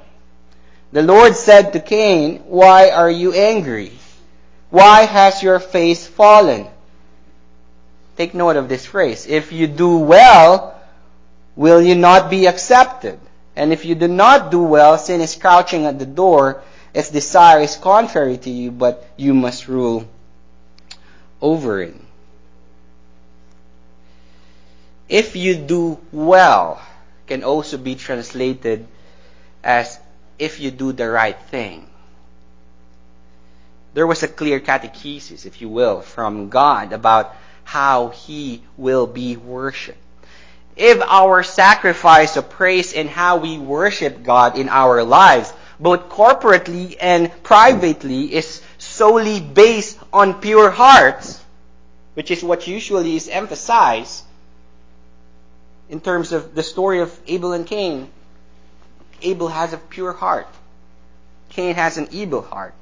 The 0.92 1.02
Lord 1.02 1.34
said 1.34 1.72
to 1.72 1.80
Cain, 1.80 2.38
Why 2.46 2.90
are 2.90 3.10
you 3.10 3.32
angry? 3.32 3.92
Why 4.70 5.02
has 5.02 5.42
your 5.42 5.58
face 5.58 6.06
fallen? 6.06 6.66
Take 8.16 8.34
note 8.34 8.56
of 8.56 8.68
this 8.68 8.86
phrase. 8.86 9.26
If 9.26 9.52
you 9.52 9.66
do 9.66 9.98
well, 9.98 10.80
will 11.54 11.82
you 11.82 11.94
not 11.94 12.30
be 12.30 12.46
accepted? 12.46 13.18
And 13.54 13.72
if 13.72 13.84
you 13.84 13.94
do 13.94 14.08
not 14.08 14.50
do 14.50 14.62
well, 14.62 14.98
sin 14.98 15.20
is 15.20 15.34
crouching 15.34 15.86
at 15.86 15.98
the 15.98 16.06
door. 16.06 16.62
Its 16.92 17.10
desire 17.10 17.60
is 17.60 17.76
contrary 17.76 18.38
to 18.38 18.50
you, 18.50 18.70
but 18.70 19.06
you 19.16 19.34
must 19.34 19.68
rule 19.68 20.08
over 21.40 21.82
it. 21.82 21.94
If 25.08 25.36
you 25.36 25.54
do 25.54 25.98
well 26.10 26.82
can 27.26 27.44
also 27.44 27.76
be 27.76 27.94
translated 27.94 28.86
as 29.62 29.98
if 30.38 30.60
you 30.60 30.70
do 30.70 30.92
the 30.92 31.08
right 31.08 31.38
thing. 31.50 31.88
There 33.96 34.06
was 34.06 34.22
a 34.22 34.28
clear 34.28 34.60
catechesis, 34.60 35.46
if 35.46 35.62
you 35.62 35.70
will, 35.70 36.02
from 36.02 36.50
God 36.50 36.92
about 36.92 37.34
how 37.64 38.10
He 38.10 38.60
will 38.76 39.06
be 39.06 39.38
worshipped. 39.38 39.96
If 40.76 41.00
our 41.00 41.42
sacrifice 41.42 42.36
of 42.36 42.50
praise 42.50 42.92
and 42.92 43.08
how 43.08 43.38
we 43.38 43.56
worship 43.56 44.22
God 44.22 44.58
in 44.58 44.68
our 44.68 45.02
lives, 45.02 45.50
both 45.80 46.10
corporately 46.10 46.98
and 47.00 47.32
privately, 47.42 48.34
is 48.34 48.60
solely 48.76 49.40
based 49.40 49.98
on 50.12 50.42
pure 50.42 50.70
hearts, 50.70 51.42
which 52.12 52.30
is 52.30 52.44
what 52.44 52.66
usually 52.66 53.16
is 53.16 53.28
emphasized 53.28 54.24
in 55.88 56.02
terms 56.02 56.32
of 56.32 56.54
the 56.54 56.62
story 56.62 57.00
of 57.00 57.18
Abel 57.26 57.54
and 57.54 57.66
Cain. 57.66 58.10
Abel 59.22 59.48
has 59.48 59.72
a 59.72 59.78
pure 59.78 60.12
heart. 60.12 60.48
Cain 61.48 61.76
has 61.76 61.96
an 61.96 62.08
evil 62.10 62.42
heart. 62.42 62.74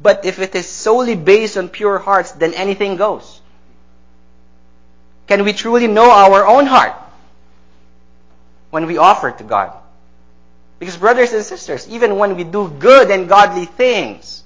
But 0.00 0.24
if 0.24 0.38
it 0.38 0.54
is 0.54 0.68
solely 0.68 1.16
based 1.16 1.56
on 1.56 1.68
pure 1.68 1.98
hearts, 1.98 2.32
then 2.32 2.54
anything 2.54 2.96
goes. 2.96 3.40
Can 5.26 5.44
we 5.44 5.52
truly 5.52 5.86
know 5.86 6.10
our 6.10 6.46
own 6.46 6.66
heart 6.66 6.94
when 8.70 8.86
we 8.86 8.96
offer 8.96 9.30
to 9.30 9.44
God? 9.44 9.76
Because, 10.78 10.96
brothers 10.96 11.32
and 11.32 11.44
sisters, 11.44 11.88
even 11.88 12.16
when 12.16 12.36
we 12.36 12.44
do 12.44 12.68
good 12.68 13.10
and 13.10 13.28
godly 13.28 13.66
things, 13.66 14.44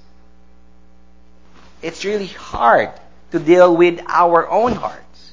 it's 1.83 2.05
really 2.05 2.27
hard 2.27 2.91
to 3.33 3.39
deal 3.39 3.77
with 3.77 4.01
our 4.09 4.49
own 4.49 4.73
hearts, 4.73 5.33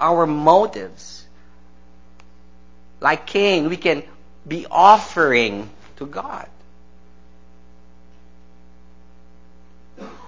our 0.00 0.26
motives. 0.26 1.24
Like 3.00 3.26
Cain, 3.26 3.68
we 3.68 3.76
can 3.76 4.02
be 4.46 4.66
offering 4.70 5.70
to 5.96 6.06
God. 6.06 6.48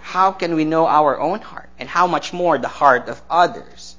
How 0.06 0.30
can 0.30 0.54
we 0.54 0.64
know 0.64 0.86
our 0.86 1.18
own 1.18 1.40
heart? 1.40 1.68
And 1.80 1.88
how 1.88 2.06
much 2.06 2.32
more 2.32 2.56
the 2.56 2.68
heart 2.68 3.08
of 3.08 3.20
others? 3.28 3.96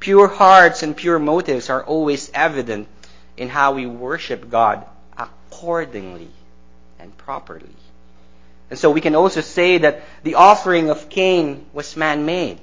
Pure 0.00 0.28
hearts 0.28 0.82
and 0.82 0.96
pure 0.96 1.18
motives 1.18 1.68
are 1.68 1.84
always 1.84 2.30
evident 2.32 2.88
in 3.36 3.50
how 3.50 3.74
we 3.74 3.84
worship 3.84 4.50
God 4.50 4.86
accordingly 5.14 6.30
and 6.98 7.14
properly. 7.18 7.76
And 8.70 8.78
so 8.78 8.90
we 8.90 9.02
can 9.02 9.14
also 9.14 9.42
say 9.42 9.76
that 9.76 10.00
the 10.22 10.36
offering 10.36 10.88
of 10.88 11.10
Cain 11.10 11.66
was 11.74 11.98
man 11.98 12.24
made. 12.24 12.60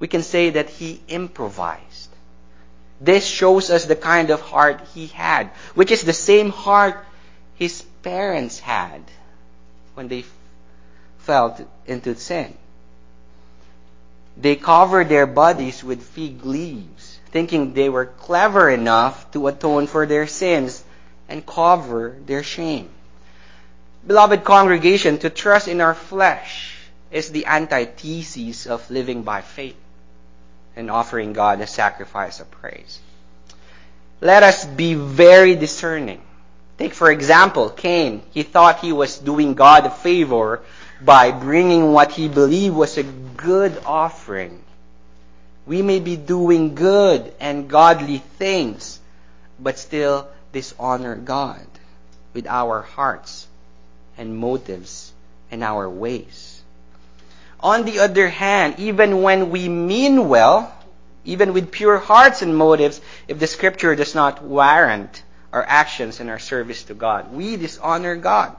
We 0.00 0.08
can 0.08 0.24
say 0.24 0.50
that 0.50 0.70
he 0.70 1.00
improvised. 1.06 2.10
This 3.00 3.24
shows 3.24 3.70
us 3.70 3.84
the 3.84 3.94
kind 3.94 4.30
of 4.30 4.40
heart 4.40 4.80
he 4.92 5.06
had, 5.06 5.50
which 5.76 5.92
is 5.92 6.02
the 6.02 6.12
same 6.12 6.50
heart 6.50 7.06
his 7.54 7.82
parents 8.02 8.58
had 8.58 9.02
when 9.94 10.08
they 10.08 10.24
fell 11.24 11.58
into 11.86 12.14
sin. 12.14 12.54
They 14.36 14.56
covered 14.56 15.08
their 15.08 15.26
bodies 15.26 15.82
with 15.82 16.02
fig 16.02 16.44
leaves, 16.44 17.18
thinking 17.30 17.72
they 17.72 17.88
were 17.88 18.06
clever 18.06 18.68
enough 18.68 19.30
to 19.32 19.46
atone 19.46 19.86
for 19.86 20.06
their 20.06 20.26
sins 20.26 20.84
and 21.28 21.46
cover 21.46 22.16
their 22.26 22.42
shame. 22.42 22.90
Beloved 24.06 24.44
congregation, 24.44 25.18
to 25.18 25.30
trust 25.30 25.68
in 25.68 25.80
our 25.80 25.94
flesh 25.94 26.76
is 27.10 27.30
the 27.30 27.46
antithesis 27.46 28.66
of 28.66 28.90
living 28.90 29.22
by 29.22 29.40
faith 29.40 29.76
and 30.76 30.90
offering 30.90 31.32
God 31.32 31.60
a 31.60 31.66
sacrifice 31.66 32.40
of 32.40 32.50
praise. 32.50 33.00
Let 34.20 34.42
us 34.42 34.64
be 34.64 34.94
very 34.94 35.54
discerning. 35.54 36.20
Take, 36.76 36.92
for 36.92 37.10
example, 37.10 37.70
Cain. 37.70 38.22
He 38.32 38.42
thought 38.42 38.80
he 38.80 38.92
was 38.92 39.18
doing 39.18 39.54
God 39.54 39.86
a 39.86 39.90
favor 39.90 40.60
by 41.04 41.30
bringing 41.30 41.92
what 41.92 42.12
he 42.12 42.28
believed 42.28 42.74
was 42.74 42.96
a 42.96 43.02
good 43.02 43.76
offering. 43.84 44.62
We 45.66 45.82
may 45.82 46.00
be 46.00 46.16
doing 46.16 46.74
good 46.74 47.32
and 47.40 47.68
godly 47.68 48.18
things, 48.38 49.00
but 49.58 49.78
still 49.78 50.28
dishonor 50.52 51.16
God 51.16 51.66
with 52.32 52.46
our 52.46 52.82
hearts 52.82 53.46
and 54.16 54.36
motives 54.36 55.12
and 55.50 55.62
our 55.62 55.88
ways. 55.88 56.62
On 57.60 57.84
the 57.84 58.00
other 58.00 58.28
hand, 58.28 58.76
even 58.78 59.22
when 59.22 59.50
we 59.50 59.68
mean 59.68 60.28
well, 60.28 60.72
even 61.24 61.54
with 61.54 61.70
pure 61.70 61.98
hearts 61.98 62.42
and 62.42 62.56
motives, 62.56 63.00
if 63.26 63.38
the 63.38 63.46
scripture 63.46 63.94
does 63.94 64.14
not 64.14 64.42
warrant 64.42 65.22
our 65.52 65.64
actions 65.66 66.20
and 66.20 66.28
our 66.28 66.38
service 66.38 66.84
to 66.84 66.94
God, 66.94 67.32
we 67.32 67.56
dishonor 67.56 68.16
God. 68.16 68.54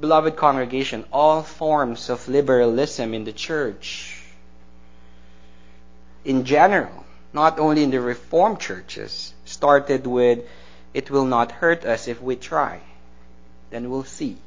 Beloved 0.00 0.34
congregation, 0.36 1.04
all 1.12 1.42
forms 1.42 2.08
of 2.08 2.26
liberalism 2.26 3.12
in 3.12 3.24
the 3.24 3.34
church, 3.34 4.24
in 6.24 6.44
general, 6.44 7.04
not 7.34 7.58
only 7.58 7.82
in 7.82 7.90
the 7.90 8.00
Reformed 8.00 8.58
churches, 8.58 9.34
started 9.44 10.06
with, 10.06 10.40
it 10.94 11.10
will 11.10 11.26
not 11.26 11.52
hurt 11.52 11.84
us 11.84 12.08
if 12.08 12.22
we 12.22 12.36
try. 12.36 12.80
Then 13.68 13.90
we'll 13.90 14.04
see. 14.04 14.38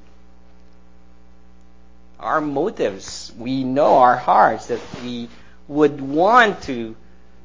Our 2.20 2.42
motives, 2.42 3.32
we 3.38 3.64
know 3.64 3.98
our 3.98 4.18
hearts 4.18 4.68
that 4.68 4.82
we 5.04 5.30
would 5.68 6.02
want 6.02 6.64
to 6.64 6.96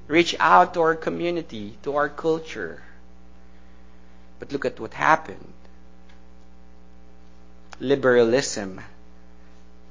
reach 0.07 0.35
out 0.41 0.75
to 0.75 0.81
our 0.81 0.95
community, 0.95 1.77
to 1.83 1.97
our 1.97 2.09
culture. 2.09 2.83
But 4.39 4.51
look 4.51 4.65
at 4.65 4.81
what 4.81 4.95
happened 4.95 5.53
liberalism 7.81 8.81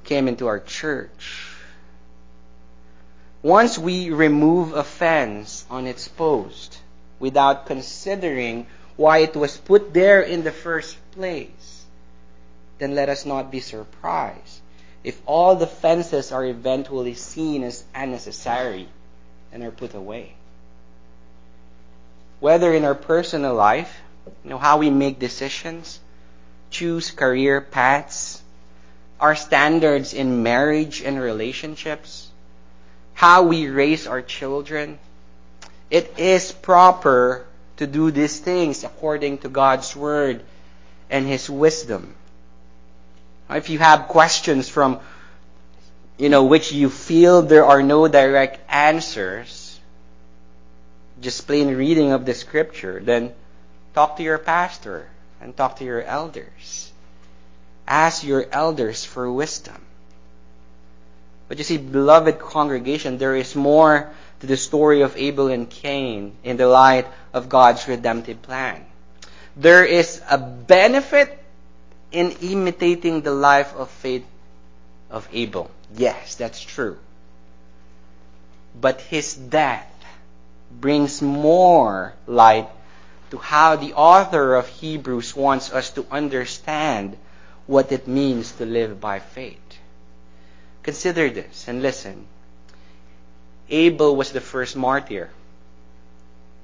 came 0.04 0.28
into 0.28 0.46
our 0.46 0.60
church. 0.60 1.54
Once 3.42 3.78
we 3.78 4.10
remove 4.10 4.72
a 4.72 4.84
fence 4.84 5.64
on 5.70 5.86
its 5.86 6.08
post 6.08 6.78
without 7.18 7.66
considering 7.66 8.66
why 8.96 9.18
it 9.18 9.36
was 9.36 9.56
put 9.56 9.94
there 9.94 10.20
in 10.20 10.42
the 10.42 10.50
first 10.50 10.96
place, 11.12 11.84
then 12.78 12.94
let 12.94 13.08
us 13.08 13.24
not 13.24 13.50
be 13.50 13.60
surprised 13.60 14.60
if 15.04 15.20
all 15.26 15.54
the 15.54 15.66
fences 15.66 16.32
are 16.32 16.44
eventually 16.44 17.14
seen 17.14 17.62
as 17.62 17.84
unnecessary 17.94 18.88
and 19.52 19.62
are 19.62 19.70
put 19.70 19.94
away. 19.94 20.34
Whether 22.40 22.72
in 22.74 22.84
our 22.84 22.94
personal 22.94 23.54
life, 23.54 24.00
you 24.44 24.50
know, 24.50 24.58
how 24.58 24.78
we 24.78 24.90
make 24.90 25.18
decisions, 25.18 26.00
choose 26.70 27.10
career 27.10 27.60
paths, 27.60 28.42
our 29.20 29.34
standards 29.34 30.14
in 30.14 30.42
marriage 30.42 31.02
and 31.02 31.20
relationships, 31.20 32.28
how 33.14 33.42
we 33.42 33.68
raise 33.68 34.06
our 34.06 34.22
children. 34.22 34.98
It 35.90 36.18
is 36.18 36.52
proper 36.52 37.46
to 37.78 37.86
do 37.86 38.10
these 38.10 38.38
things 38.38 38.84
according 38.84 39.38
to 39.38 39.48
God's 39.48 39.96
Word 39.96 40.42
and 41.10 41.26
His 41.26 41.48
wisdom. 41.48 42.14
If 43.50 43.70
you 43.70 43.78
have 43.78 44.08
questions 44.08 44.68
from, 44.68 45.00
you 46.18 46.28
know, 46.28 46.44
which 46.44 46.70
you 46.70 46.90
feel 46.90 47.42
there 47.42 47.64
are 47.64 47.82
no 47.82 48.06
direct 48.06 48.60
answers, 48.70 49.80
just 51.20 51.46
plain 51.46 51.74
reading 51.74 52.12
of 52.12 52.26
the 52.26 52.34
scripture, 52.34 53.00
then 53.02 53.32
talk 53.94 54.18
to 54.18 54.22
your 54.22 54.38
pastor 54.38 55.08
and 55.40 55.56
talk 55.56 55.76
to 55.76 55.84
your 55.84 56.02
elders. 56.02 56.92
Ask 57.86 58.24
your 58.24 58.46
elders 58.52 59.04
for 59.04 59.30
wisdom. 59.30 59.80
But 61.48 61.58
you 61.58 61.64
see, 61.64 61.78
beloved 61.78 62.38
congregation, 62.38 63.18
there 63.18 63.34
is 63.34 63.56
more 63.56 64.10
to 64.40 64.46
the 64.46 64.56
story 64.56 65.00
of 65.02 65.16
Abel 65.16 65.48
and 65.48 65.68
Cain 65.68 66.32
in 66.44 66.56
the 66.56 66.68
light 66.68 67.06
of 67.32 67.48
God's 67.48 67.88
redemptive 67.88 68.42
plan. 68.42 68.84
There 69.56 69.84
is 69.84 70.20
a 70.30 70.38
benefit 70.38 71.36
in 72.12 72.32
imitating 72.42 73.22
the 73.22 73.32
life 73.32 73.74
of 73.74 73.90
faith 73.90 74.24
of 75.10 75.28
Abel. 75.32 75.70
Yes, 75.96 76.34
that's 76.36 76.60
true. 76.60 76.98
But 78.78 79.00
his 79.00 79.34
death 79.34 79.90
brings 80.70 81.22
more 81.22 82.14
light 82.26 82.68
to 83.30 83.38
how 83.38 83.76
the 83.76 83.94
author 83.94 84.54
of 84.54 84.68
Hebrews 84.68 85.36
wants 85.36 85.72
us 85.72 85.90
to 85.90 86.06
understand 86.10 87.16
what 87.66 87.92
it 87.92 88.08
means 88.08 88.52
to 88.52 88.64
live 88.64 89.00
by 89.00 89.18
faith. 89.18 89.58
Consider 90.82 91.28
this 91.28 91.68
and 91.68 91.82
listen. 91.82 92.26
Abel 93.68 94.16
was 94.16 94.32
the 94.32 94.40
first 94.40 94.74
martyr. 94.76 95.30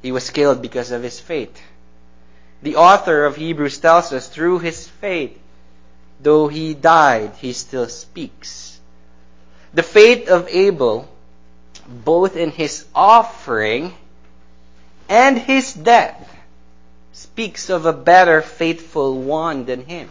He 0.01 0.13
was 0.13 0.31
killed 0.31 0.63
because 0.63 0.91
of 0.91 1.03
his 1.03 1.21
faith. 1.21 1.61
The 2.63 2.77
author 2.77 3.27
of 3.27 3.37
Hebrews 3.37 3.79
tells 3.79 4.13
us 4.13 4.29
through 4.29 4.61
his 4.61 4.89
faith, 4.89 5.39
though 6.21 6.49
he 6.49 6.73
died, 6.73 7.33
he 7.37 7.53
still 7.53 7.89
speaks. 7.89 8.81
The 9.75 9.83
faith 9.83 10.29
of 10.29 10.49
Abel, 10.49 11.09
both 11.87 12.37
in 12.37 12.51
his 12.51 12.87
offering 12.95 13.93
and 15.11 15.37
his 15.37 15.75
death, 15.75 16.34
speaks 17.15 17.71
of 17.71 17.87
a 17.87 17.93
better 17.93 18.43
faithful 18.43 19.15
one 19.15 19.65
than 19.65 19.85
him, 19.87 20.11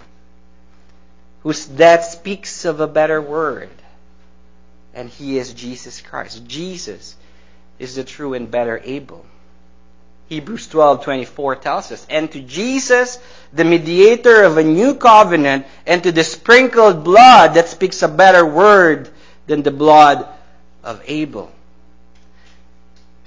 whose 1.41 1.65
death 1.65 2.05
speaks 2.05 2.63
of 2.63 2.79
a 2.79 2.87
better 2.87 3.21
word. 3.21 3.69
And 4.93 5.09
he 5.09 5.37
is 5.37 5.53
Jesus 5.53 6.01
Christ. 6.01 6.47
Jesus 6.47 7.15
is 7.77 7.95
the 7.95 8.05
true 8.05 8.33
and 8.33 8.49
better 8.49 8.81
Abel. 8.83 9.25
Hebrews 10.29 10.67
12:24 10.67 11.55
tells 11.55 11.91
us, 11.91 12.05
"And 12.09 12.31
to 12.31 12.39
Jesus, 12.39 13.19
the 13.51 13.65
mediator 13.65 14.43
of 14.43 14.57
a 14.57 14.63
new 14.63 14.95
covenant, 14.95 15.65
and 15.85 16.01
to 16.03 16.11
the 16.13 16.23
sprinkled 16.23 17.03
blood 17.03 17.55
that 17.55 17.67
speaks 17.67 18.01
a 18.01 18.07
better 18.07 18.45
word 18.45 19.09
than 19.45 19.61
the 19.61 19.71
blood 19.71 20.25
of 20.83 21.01
Abel." 21.05 21.51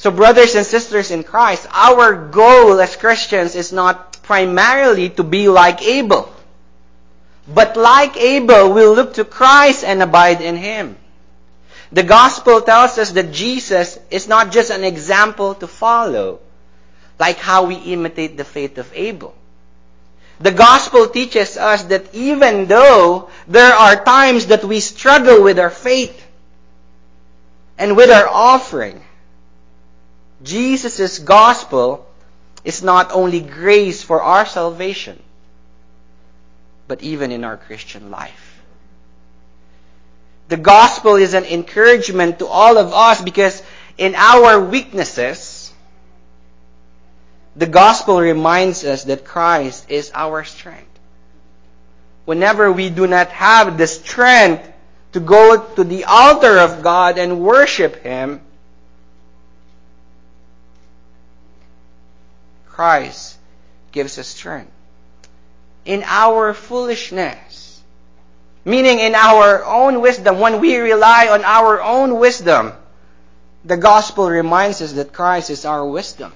So 0.07 0.13
brothers 0.13 0.55
and 0.55 0.65
sisters 0.65 1.11
in 1.11 1.25
Christ, 1.25 1.67
our 1.73 2.15
goal 2.15 2.81
as 2.81 2.95
Christians 2.95 3.57
is 3.57 3.73
not 3.73 4.23
primarily 4.23 5.11
to 5.11 5.25
be 5.25 5.49
like 5.49 5.83
Abel. 5.83 6.33
But 7.49 7.77
like 7.77 8.17
Abel, 8.17 8.73
we 8.73 8.87
look 8.87 9.15
to 9.15 9.25
Christ 9.25 9.83
and 9.83 10.01
abide 10.01 10.43
in 10.43 10.55
Him. 10.55 10.95
The 11.91 12.05
gospel 12.05 12.61
tells 12.61 12.99
us 12.99 13.11
that 13.19 13.33
Jesus 13.33 13.99
is 14.09 14.29
not 14.29 14.53
just 14.53 14.71
an 14.71 14.85
example 14.85 15.57
to 15.57 15.67
follow, 15.67 16.39
like 17.19 17.39
how 17.39 17.65
we 17.65 17.75
imitate 17.75 18.37
the 18.37 18.45
faith 18.45 18.79
of 18.79 18.89
Abel. 18.95 19.35
The 20.39 20.53
gospel 20.53 21.09
teaches 21.09 21.57
us 21.57 21.83
that 21.91 22.15
even 22.15 22.67
though 22.67 23.29
there 23.49 23.75
are 23.75 24.05
times 24.05 24.47
that 24.55 24.63
we 24.63 24.79
struggle 24.79 25.43
with 25.43 25.59
our 25.59 25.71
faith 25.71 26.25
and 27.77 27.97
with 27.97 28.11
our 28.11 28.29
offering, 28.29 29.03
Jesus' 30.43 31.19
gospel 31.19 32.07
is 32.65 32.83
not 32.83 33.13
only 33.13 33.41
grace 33.41 34.03
for 34.03 34.23
our 34.23 34.45
salvation, 34.45 35.23
but 36.89 37.03
even 37.03 37.33
in 37.33 37.45
our 37.45 37.57
Christian 37.57 38.11
life. 38.11 38.63
The 40.49 40.57
gospel 40.57 41.17
is 41.17 41.35
an 41.35 41.45
encouragement 41.45 42.39
to 42.39 42.47
all 42.47 42.79
of 42.79 42.93
us 42.93 43.21
because 43.21 43.63
in 43.99 44.15
our 44.15 44.61
weaknesses, 44.61 45.73
the 47.57 47.67
gospel 47.67 48.21
reminds 48.21 48.85
us 48.85 49.05
that 49.05 49.25
Christ 49.25 49.91
is 49.91 50.13
our 50.15 50.45
strength. 50.45 50.87
Whenever 52.27 52.71
we 52.71 52.91
do 52.91 53.07
not 53.07 53.29
have 53.29 53.79
the 53.79 53.87
strength 53.87 54.69
to 55.13 55.21
go 55.21 55.57
to 55.77 55.85
the 55.85 56.05
altar 56.05 56.59
of 56.59 56.83
God 56.83 57.19
and 57.19 57.41
worship 57.41 58.03
Him, 58.03 58.43
Christ 62.77 63.39
gives 63.91 64.19
us 64.19 64.29
strength. 64.29 64.71
In 65.87 66.03
our 66.05 66.53
foolishness, 66.53 67.81
meaning 68.67 68.99
in 68.99 69.15
our 69.15 69.65
own 69.65 70.03
wisdom, 70.03 70.41
when 70.41 70.61
we 70.61 70.77
rely 70.77 71.29
on 71.29 71.43
our 71.43 71.81
own 71.81 72.19
wisdom, 72.19 72.75
the 73.65 73.79
gospel 73.79 74.29
reminds 74.29 74.83
us 74.83 74.93
that 74.93 75.15
Christ 75.15 75.49
is 75.49 75.65
our 75.65 75.87
wisdom. 75.87 76.35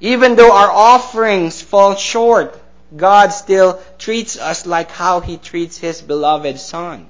Even 0.00 0.36
though 0.36 0.52
our 0.52 0.70
offerings 0.70 1.62
fall 1.62 1.94
short, 1.94 2.60
God 2.94 3.28
still 3.32 3.80
treats 3.98 4.38
us 4.38 4.66
like 4.66 4.90
how 4.90 5.20
He 5.20 5.38
treats 5.38 5.78
His 5.78 6.02
beloved 6.02 6.58
Son. 6.60 7.06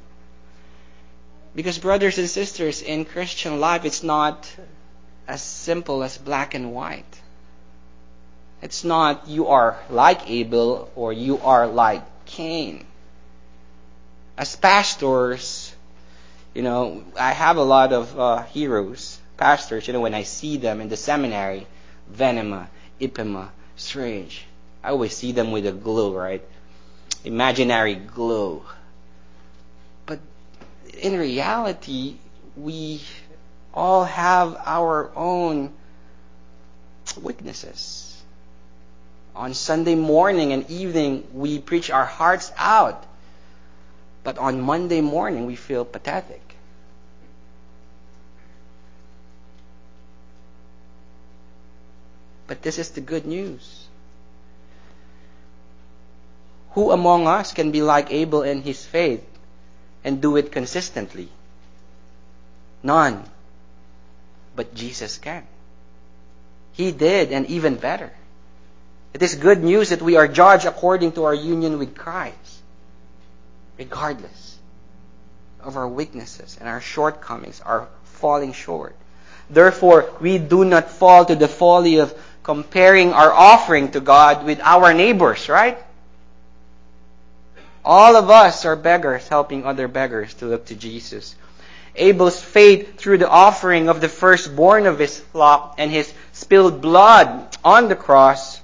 Because, 1.57 1.76
brothers 1.76 2.18
and 2.18 2.30
sisters, 2.30 2.83
in 2.83 3.04
Christian 3.04 3.59
life, 3.59 3.85
it's 3.85 4.04
not 4.04 4.48
as 5.27 5.43
simple 5.43 6.03
as 6.03 6.19
black 6.19 6.55
and 6.55 6.73
white. 6.73 7.21
It's 8.63 8.85
not 8.85 9.29
you 9.29 9.49
are 9.49 9.79
like 9.91 10.31
Abel 10.31 10.91
or 10.95 11.13
you 11.13 11.39
are 11.39 11.67
like 11.67 12.03
Cain. 12.25 12.87
As 14.37 14.57
pastors, 14.57 15.75
you 16.55 16.63
know, 16.63 17.05
I 17.19 17.33
have 17.33 17.57
a 17.57 17.63
lot 17.63 17.93
of 17.93 18.19
uh, 18.19 18.43
heroes, 18.45 19.19
pastors, 19.37 19.87
you 19.87 19.93
know, 19.93 20.01
when 20.01 20.15
I 20.15 20.23
see 20.23 20.57
them 20.57 20.81
in 20.81 20.89
the 20.89 20.97
seminary, 20.97 21.67
Venema, 22.13 22.69
Ipema, 23.01 23.49
Strange. 23.77 24.47
I 24.83 24.91
always 24.91 25.17
see 25.17 25.33
them 25.33 25.51
with 25.51 25.67
a 25.67 25.73
glow, 25.73 26.15
right? 26.15 26.43
Imaginary 27.25 27.95
glow. 27.95 28.65
But 30.07 30.21
in 31.01 31.19
reality, 31.19 32.17
we 32.57 33.01
all 33.75 34.05
have 34.05 34.57
our 34.65 35.11
own 35.17 35.73
weaknesses. 37.21 38.23
On 39.35 39.53
Sunday 39.53 39.97
morning 39.97 40.53
and 40.53 40.71
evening, 40.71 41.27
we 41.35 41.59
preach 41.59 41.91
our 41.91 42.07
hearts 42.07 42.53
out. 42.57 43.05
But 44.23 44.39
on 44.39 44.61
Monday 44.61 45.01
morning, 45.01 45.47
we 45.47 45.57
feel 45.57 45.85
pathetic. 45.85 46.41
But 52.47 52.63
this 52.63 52.79
is 52.79 52.91
the 52.91 53.01
good 53.01 53.27
news. 53.27 53.89
Who 56.73 56.93
among 56.93 57.27
us 57.27 57.53
can 57.53 57.73
be 57.73 57.83
like 57.83 58.13
Abel 58.13 58.43
in 58.43 58.63
his 58.63 58.85
faith 58.85 59.25
and 60.05 60.23
do 60.23 60.37
it 60.37 60.53
consistently? 60.53 61.29
None 62.83 63.25
but 64.57 64.75
Jesus 64.75 65.19
can. 65.19 65.45
He 66.73 66.93
did, 66.93 67.33
and 67.33 67.47
even 67.47 67.77
better. 67.77 68.11
It 69.12 69.23
is 69.23 69.37
good 69.37 69.62
news 69.62 69.90
that 69.90 70.03
we 70.03 70.17
are 70.17 70.27
judged 70.27 70.67
according 70.67 71.12
to 71.12 71.25
our 71.25 71.35
union 71.35 71.79
with 71.79 71.97
Christ, 71.97 72.62
regardless 73.79 74.59
of 75.62 75.77
our 75.77 75.88
weaknesses 75.88 76.57
and 76.59 76.69
our 76.69 76.81
shortcomings, 76.81 77.61
our 77.61 77.88
falling 78.05 78.53
short. 78.53 78.97
Therefore, 79.49 80.11
we 80.21 80.38
do 80.38 80.64
not 80.64 80.90
fall 80.90 81.25
to 81.27 81.37
the 81.37 81.49
folly 81.49 81.99
of 81.99 82.12
comparing 82.43 83.12
our 83.12 83.33
offering 83.33 83.90
to 83.93 84.01
God 84.01 84.45
with 84.45 84.61
our 84.61 84.93
neighbors, 84.93 85.49
right? 85.49 85.79
All 87.85 88.17
of 88.17 88.31
us 88.31 88.64
are 88.64 88.77
beggars 88.77 89.29
helping 89.29 89.64
other 89.64 89.88
beggars 89.88 90.35
to 90.35 90.47
look 90.47 90.67
to 90.67 90.75
Jesus 90.75 91.37
Abel's 91.96 92.40
faith 92.40 92.98
through 92.98 93.18
the 93.18 93.28
offering 93.28 93.88
of 93.88 94.00
the 94.00 94.09
firstborn 94.09 94.87
of 94.87 94.98
his 94.98 95.18
flock 95.18 95.76
and 95.78 95.90
his 95.90 96.12
spilled 96.33 96.80
blood 96.80 97.57
on 97.64 97.88
the 97.88 97.96
cross 97.96 98.61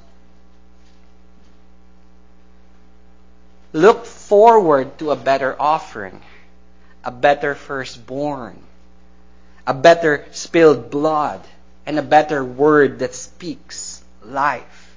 looked 3.72 4.06
forward 4.06 4.98
to 4.98 5.12
a 5.12 5.16
better 5.16 5.54
offering, 5.60 6.20
a 7.04 7.10
better 7.10 7.54
firstborn, 7.54 8.58
a 9.66 9.74
better 9.74 10.26
spilled 10.32 10.90
blood, 10.90 11.40
and 11.86 11.98
a 11.98 12.02
better 12.02 12.44
word 12.44 12.98
that 12.98 13.14
speaks 13.14 14.02
life. 14.24 14.96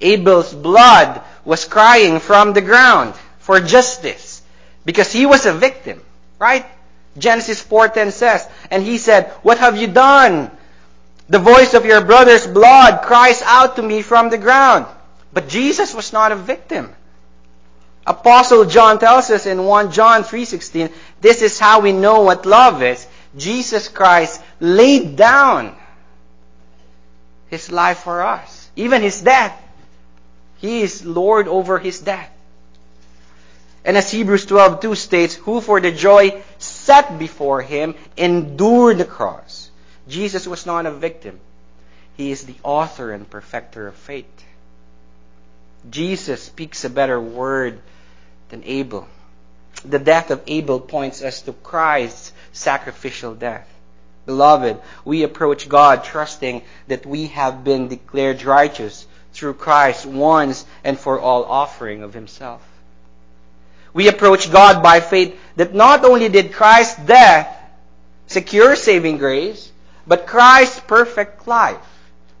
Abel's 0.00 0.52
blood 0.52 1.22
was 1.44 1.64
crying 1.64 2.20
from 2.20 2.52
the 2.52 2.60
ground 2.60 3.14
for 3.38 3.60
justice 3.60 4.42
because 4.84 5.12
he 5.12 5.26
was 5.26 5.46
a 5.46 5.52
victim, 5.52 6.02
right? 6.38 6.66
Genesis 7.16 7.62
4:10 7.62 8.12
says, 8.12 8.46
and 8.70 8.82
he 8.82 8.98
said, 8.98 9.30
"What 9.42 9.58
have 9.58 9.76
you 9.76 9.86
done? 9.86 10.50
The 11.28 11.38
voice 11.38 11.74
of 11.74 11.86
your 11.86 12.00
brother's 12.00 12.46
blood 12.46 13.02
cries 13.02 13.40
out 13.42 13.76
to 13.76 13.82
me 13.82 14.02
from 14.02 14.30
the 14.30 14.38
ground." 14.38 14.86
But 15.32 15.48
Jesus 15.48 15.94
was 15.94 16.12
not 16.12 16.32
a 16.32 16.36
victim. 16.36 16.94
Apostle 18.06 18.66
John 18.66 18.98
tells 18.98 19.30
us 19.30 19.46
in 19.46 19.64
1 19.64 19.90
John 19.90 20.24
3:16, 20.24 20.90
this 21.20 21.40
is 21.40 21.58
how 21.58 21.80
we 21.80 21.92
know 21.92 22.20
what 22.20 22.44
love 22.44 22.82
is. 22.82 23.06
Jesus 23.36 23.88
Christ 23.88 24.40
laid 24.60 25.16
down 25.16 25.74
his 27.48 27.70
life 27.70 27.98
for 27.98 28.22
us, 28.22 28.68
even 28.76 29.02
his 29.02 29.20
death. 29.20 29.52
He 30.58 30.82
is 30.82 31.04
Lord 31.04 31.48
over 31.48 31.78
his 31.78 32.00
death. 32.00 32.30
And 33.84 33.96
as 33.96 34.10
Hebrews 34.10 34.46
12:2 34.46 34.94
states, 34.94 35.34
who 35.34 35.60
for 35.60 35.80
the 35.80 35.90
joy 35.90 36.42
set 36.84 37.18
before 37.18 37.62
him 37.62 37.94
endured 38.16 38.98
the 38.98 39.04
cross. 39.04 39.70
Jesus 40.06 40.46
was 40.46 40.66
not 40.66 40.86
a 40.86 40.90
victim. 40.90 41.40
He 42.16 42.30
is 42.30 42.44
the 42.44 42.56
author 42.62 43.12
and 43.12 43.28
perfecter 43.28 43.88
of 43.88 43.94
faith. 43.94 44.44
Jesus 45.90 46.42
speaks 46.42 46.84
a 46.84 46.90
better 46.90 47.20
word 47.20 47.80
than 48.50 48.62
Abel. 48.64 49.08
The 49.84 49.98
death 49.98 50.30
of 50.30 50.42
Abel 50.46 50.80
points 50.80 51.22
us 51.22 51.42
to 51.42 51.52
Christ's 51.52 52.32
sacrificial 52.52 53.34
death. 53.34 53.68
Beloved, 54.26 54.80
we 55.04 55.22
approach 55.22 55.68
God 55.68 56.04
trusting 56.04 56.62
that 56.88 57.04
we 57.04 57.26
have 57.28 57.64
been 57.64 57.88
declared 57.88 58.42
righteous 58.44 59.06
through 59.32 59.54
Christ's 59.54 60.06
once 60.06 60.64
and 60.82 60.98
for 60.98 61.18
all 61.18 61.44
offering 61.44 62.02
of 62.02 62.14
Himself. 62.14 62.62
We 63.94 64.08
approach 64.08 64.50
God 64.50 64.82
by 64.82 65.00
faith 65.00 65.38
that 65.56 65.74
not 65.74 66.04
only 66.04 66.28
did 66.28 66.52
Christ's 66.52 67.00
death 67.02 67.48
secure 68.26 68.74
saving 68.76 69.18
grace, 69.18 69.70
but 70.06 70.26
Christ's 70.26 70.80
perfect 70.80 71.46
life 71.46 71.78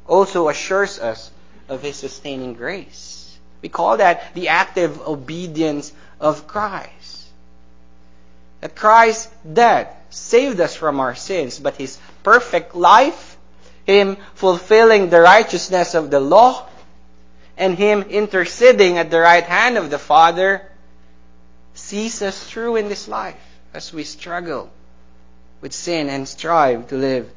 also 0.06 0.48
assures 0.48 0.98
us 0.98 1.30
of 1.68 1.82
His 1.82 1.96
sustaining 1.96 2.54
grace. 2.54 3.38
We 3.62 3.68
call 3.68 3.96
that 3.98 4.34
the 4.34 4.48
active 4.48 5.00
obedience 5.06 5.92
of 6.20 6.46
Christ. 6.46 7.28
That 8.60 8.74
Christ's 8.74 9.30
death 9.50 9.94
saved 10.10 10.60
us 10.60 10.74
from 10.74 11.00
our 11.00 11.14
sins, 11.14 11.58
but 11.58 11.76
His 11.76 11.98
perfect 12.22 12.74
life, 12.74 13.36
Him 13.86 14.16
fulfilling 14.34 15.08
the 15.08 15.20
righteousness 15.20 15.94
of 15.94 16.10
the 16.10 16.20
law, 16.20 16.66
and 17.56 17.78
Him 17.78 18.02
interceding 18.02 18.98
at 18.98 19.10
the 19.10 19.20
right 19.20 19.44
hand 19.44 19.78
of 19.78 19.90
the 19.90 19.98
Father, 19.98 20.68
sees 21.84 22.22
us 22.22 22.42
through 22.42 22.76
in 22.76 22.88
this 22.88 23.08
life 23.08 23.36
as 23.74 23.92
we 23.92 24.04
struggle 24.04 24.70
with 25.60 25.74
sin 25.74 26.08
and 26.08 26.26
strive 26.26 26.88
to 26.88 26.96
live 26.96 27.30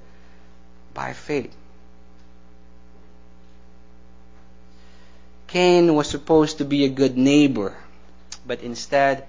by 0.93 1.11
faith. 1.11 1.53
Cain 5.47 5.95
was 5.95 6.09
supposed 6.09 6.59
to 6.59 6.65
be 6.65 6.85
a 6.85 6.89
good 6.89 7.17
neighbor, 7.17 7.75
but 8.45 8.61
instead 8.61 9.25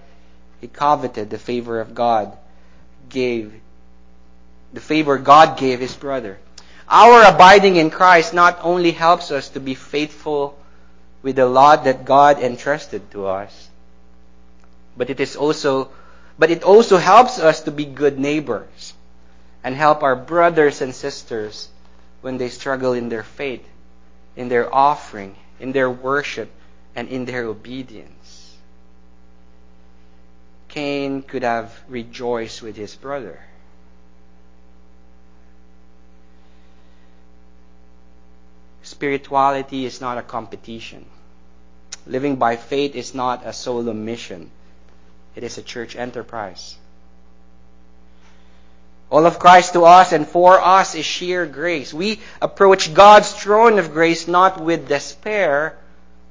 he 0.61 0.69
coveted 0.69 1.31
the 1.31 1.39
favor 1.39 1.81
of 1.81 1.95
God, 1.95 2.37
gave 3.09 3.53
the 4.73 4.81
favor 4.81 5.19
God 5.19 5.59
gave 5.59 5.81
his 5.81 5.97
brother. 5.97 6.39
Our 6.89 7.25
abiding 7.25 7.77
in 7.77 7.91
Christ 7.91 8.35
not 8.35 8.59
only 8.63 8.93
helps 8.93 9.31
us 9.31 9.49
to 9.51 9.61
be 9.61 9.75
faithful 9.75 10.59
with 11.23 11.37
the 11.37 11.47
lot 11.47 11.85
that 11.85 12.05
God 12.05 12.39
entrusted 12.39 13.11
to 13.13 13.27
us, 13.27 13.68
but 14.99 15.09
it 15.09 15.21
is 15.21 15.37
also 15.37 15.89
but 16.39 16.51
it 16.51 16.63
also 16.63 16.99
helps 16.99 17.39
us 17.39 17.63
to 17.63 17.71
be 17.71 17.85
good 17.85 18.19
neighbors 18.19 18.95
and 19.65 19.75
help 19.75 20.03
our 20.03 20.15
brothers 20.15 20.81
and 20.83 20.95
sisters 20.95 21.69
when 22.21 22.39
they 22.39 22.49
struggle 22.49 22.93
in 22.93 23.09
their 23.09 23.25
faith, 23.25 23.67
in 24.37 24.49
their 24.49 24.73
offering, 24.73 25.35
in 25.59 25.73
their 25.73 25.91
worship, 25.91 26.51
and 26.95 27.09
in 27.09 27.25
their 27.25 27.45
obedience. 27.45 28.57
Cain 30.69 31.23
could 31.23 31.43
have 31.43 31.73
rejoiced 31.89 32.63
with 32.63 32.77
his 32.77 32.95
brother. 32.95 33.41
Spirituality 38.83 39.85
is 39.85 40.01
not 40.01 40.19
a 40.19 40.23
competition. 40.23 41.05
Living 42.07 42.37
by 42.37 42.57
faith 42.57 42.95
is 42.95 43.13
not 43.13 43.45
a 43.45 43.53
solo 43.53 43.93
mission. 43.93 44.51
It 45.39 45.45
is 45.45 45.57
a 45.57 45.63
church 45.63 45.95
enterprise. 45.95 46.75
All 49.09 49.25
of 49.25 49.39
Christ 49.39 49.75
to 49.75 49.85
us 49.85 50.11
and 50.11 50.27
for 50.27 50.61
us 50.61 50.97
is 50.97 51.07
sheer 51.07 51.47
grace. 51.47 51.95
We 51.95 52.19
approach 52.43 52.93
God's 52.93 53.33
throne 53.33 53.79
of 53.79 53.93
grace 53.93 54.27
not 54.27 54.61
with 54.61 54.89
despair, 54.89 55.79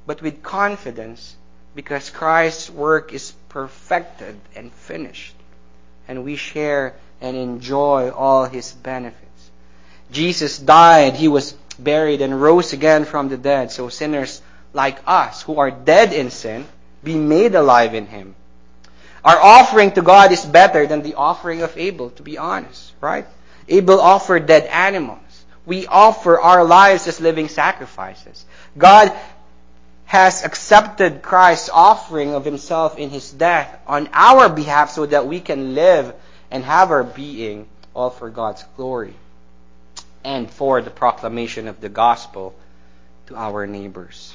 but 0.06 0.20
with 0.20 0.42
confidence 0.42 1.34
because 1.74 2.10
Christ's 2.10 2.68
work 2.68 3.14
is 3.14 3.32
perfected 3.48 4.36
and 4.54 4.70
finished. 4.70 5.34
And 6.06 6.22
we 6.22 6.36
share 6.36 6.92
and 7.22 7.34
enjoy 7.34 8.10
all 8.10 8.44
his 8.44 8.72
benefits. 8.72 9.50
Jesus 10.12 10.58
died, 10.58 11.14
he 11.14 11.28
was 11.28 11.52
buried, 11.78 12.20
and 12.20 12.42
rose 12.42 12.74
again 12.74 13.06
from 13.06 13.30
the 13.30 13.38
dead. 13.38 13.70
So 13.70 13.88
sinners 13.88 14.42
like 14.74 14.98
us, 15.06 15.40
who 15.40 15.58
are 15.60 15.70
dead 15.70 16.12
in 16.12 16.30
sin, 16.30 16.66
be 17.02 17.16
made 17.16 17.54
alive 17.54 17.94
in 17.94 18.06
him. 18.06 18.34
Our 19.24 19.40
offering 19.40 19.92
to 19.92 20.02
God 20.02 20.32
is 20.32 20.44
better 20.44 20.86
than 20.86 21.02
the 21.02 21.14
offering 21.14 21.62
of 21.62 21.76
Abel, 21.76 22.10
to 22.10 22.22
be 22.22 22.38
honest, 22.38 22.92
right? 23.00 23.26
Abel 23.68 24.00
offered 24.00 24.46
dead 24.46 24.64
animals. 24.64 25.18
We 25.66 25.86
offer 25.86 26.40
our 26.40 26.64
lives 26.64 27.06
as 27.06 27.20
living 27.20 27.48
sacrifices. 27.48 28.44
God 28.76 29.12
has 30.06 30.42
accepted 30.42 31.20
Christ's 31.20 31.68
offering 31.68 32.34
of 32.34 32.44
himself 32.44 32.96
in 32.96 33.10
his 33.10 33.30
death 33.30 33.78
on 33.86 34.08
our 34.12 34.48
behalf 34.48 34.90
so 34.90 35.04
that 35.04 35.26
we 35.26 35.40
can 35.40 35.74
live 35.74 36.14
and 36.50 36.64
have 36.64 36.90
our 36.90 37.04
being 37.04 37.68
all 37.92 38.08
for 38.08 38.30
God's 38.30 38.64
glory 38.76 39.12
and 40.24 40.50
for 40.50 40.80
the 40.80 40.90
proclamation 40.90 41.68
of 41.68 41.80
the 41.80 41.90
gospel 41.90 42.54
to 43.26 43.36
our 43.36 43.66
neighbors. 43.66 44.34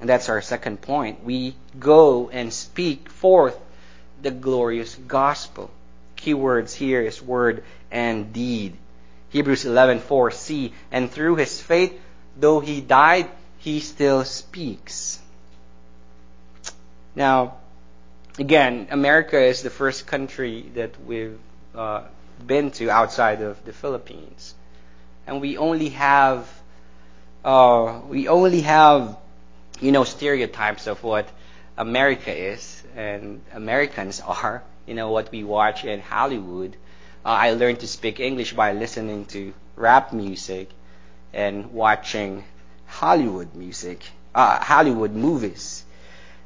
And 0.00 0.08
that's 0.08 0.28
our 0.28 0.40
second 0.40 0.80
point. 0.80 1.22
We 1.22 1.54
go 1.78 2.30
and 2.30 2.52
speak 2.52 3.10
forth 3.10 3.58
the 4.22 4.30
glorious 4.30 4.94
gospel. 4.94 5.70
Key 6.16 6.34
words 6.34 6.74
here 6.74 7.00
is 7.00 7.22
word 7.22 7.62
and 7.90 8.32
deed. 8.32 8.76
Hebrews 9.30 9.64
11:4 9.64 10.32
see 10.32 10.72
and 10.90 11.10
through 11.10 11.36
his 11.36 11.60
faith 11.60 11.98
though 12.36 12.60
he 12.60 12.80
died 12.80 13.28
he 13.58 13.80
still 13.80 14.24
speaks. 14.24 15.20
Now 17.14 17.58
again 18.38 18.88
America 18.90 19.38
is 19.40 19.62
the 19.62 19.70
first 19.70 20.06
country 20.06 20.70
that 20.74 20.92
we've 21.06 21.38
uh, 21.74 22.02
been 22.44 22.70
to 22.72 22.90
outside 22.90 23.42
of 23.42 23.64
the 23.64 23.72
Philippines 23.72 24.54
and 25.26 25.40
we 25.40 25.58
only 25.58 25.90
have 25.90 26.48
uh, 27.44 28.00
we 28.08 28.28
only 28.28 28.62
have 28.62 29.16
you 29.80 29.92
know 29.92 30.04
stereotypes 30.04 30.86
of 30.86 31.04
what 31.04 31.28
America 31.76 32.34
is 32.34 32.82
and 32.96 33.40
Americans 33.52 34.20
are, 34.20 34.62
you 34.86 34.94
know, 34.94 35.10
what 35.10 35.30
we 35.30 35.44
watch 35.44 35.84
in 35.84 36.00
Hollywood. 36.00 36.76
Uh, 37.24 37.28
I 37.28 37.52
learned 37.52 37.80
to 37.80 37.86
speak 37.86 38.20
English 38.20 38.52
by 38.52 38.72
listening 38.72 39.26
to 39.26 39.52
rap 39.76 40.12
music 40.12 40.70
and 41.32 41.72
watching 41.72 42.44
Hollywood 42.86 43.54
music, 43.54 44.02
uh, 44.34 44.58
Hollywood 44.58 45.12
movies. 45.12 45.84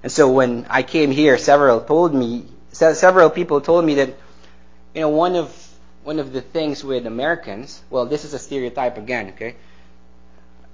And 0.02 0.10
so 0.10 0.30
when 0.30 0.66
I 0.68 0.82
came 0.82 1.10
here, 1.10 1.38
several 1.38 1.80
told 1.80 2.14
me, 2.14 2.44
several 2.72 3.30
people 3.30 3.60
told 3.60 3.84
me 3.84 3.94
that, 3.94 4.08
you 4.94 5.02
know, 5.02 5.08
one 5.08 5.36
of 5.36 5.54
one 6.04 6.18
of 6.18 6.32
the 6.32 6.40
things 6.40 6.82
with 6.82 7.06
Americans, 7.06 7.80
well, 7.88 8.06
this 8.06 8.24
is 8.24 8.34
a 8.34 8.38
stereotype 8.38 8.98
again, 8.98 9.28
okay? 9.28 9.54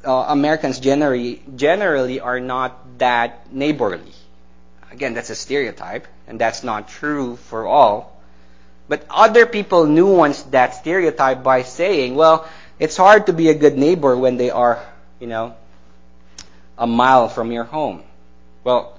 Uh, 0.03 0.25
Americans 0.29 0.81
generally 0.81 1.43
generally 1.55 2.21
are 2.21 2.41
not 2.41 2.99
that 2.99 3.53
neighborly. 3.53 4.15
Again, 4.91 5.15
that's 5.15 5.31
a 5.31 5.35
stereotype, 5.35 6.07
and 6.27 6.41
that's 6.41 6.65
not 6.65 6.89
true 6.89 7.37
for 7.37 7.67
all. 7.67 8.17
But 8.89 9.05
other 9.11 9.45
people 9.45 9.85
nuance 9.87 10.43
that 10.45 10.75
stereotype 10.75 11.43
by 11.43 11.63
saying, 11.63 12.15
well, 12.15 12.49
it's 12.79 12.97
hard 12.97 13.27
to 13.27 13.33
be 13.33 13.49
a 13.51 13.55
good 13.55 13.77
neighbor 13.77 14.17
when 14.17 14.39
they 14.39 14.51
are, 14.51 14.83
you 15.21 15.27
know, 15.27 15.55
a 16.79 16.87
mile 16.87 17.29
from 17.29 17.53
your 17.53 17.65
home. 17.65 18.03
Well, 18.65 18.99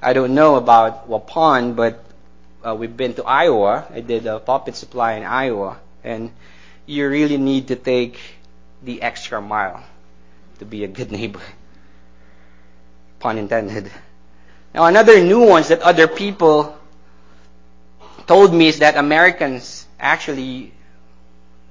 I 0.00 0.14
don't 0.14 0.34
know 0.34 0.56
about 0.56 1.08
Waupun, 1.08 1.76
but 1.76 2.02
uh, 2.64 2.74
we've 2.74 2.96
been 2.96 3.14
to 3.14 3.24
Iowa. 3.24 3.86
I 3.92 4.00
did 4.00 4.26
a 4.26 4.38
pulpit 4.38 4.76
supply 4.76 5.14
in 5.14 5.24
Iowa, 5.24 5.78
and 6.02 6.30
you 6.86 7.08
really 7.08 7.36
need 7.36 7.68
to 7.68 7.76
take 7.76 8.18
the 8.82 9.02
extra 9.02 9.42
mile 9.42 9.84
to 10.60 10.64
be 10.64 10.84
a 10.84 10.88
good 10.88 11.12
neighbor. 11.18 11.42
Pun 13.18 13.38
intended. 13.38 13.90
Now, 14.76 14.84
another 14.84 15.24
nuance 15.24 15.68
that 15.68 15.80
other 15.80 16.06
people 16.06 16.76
told 18.26 18.52
me 18.52 18.68
is 18.68 18.80
that 18.80 18.98
Americans 18.98 19.86
actually 19.98 20.70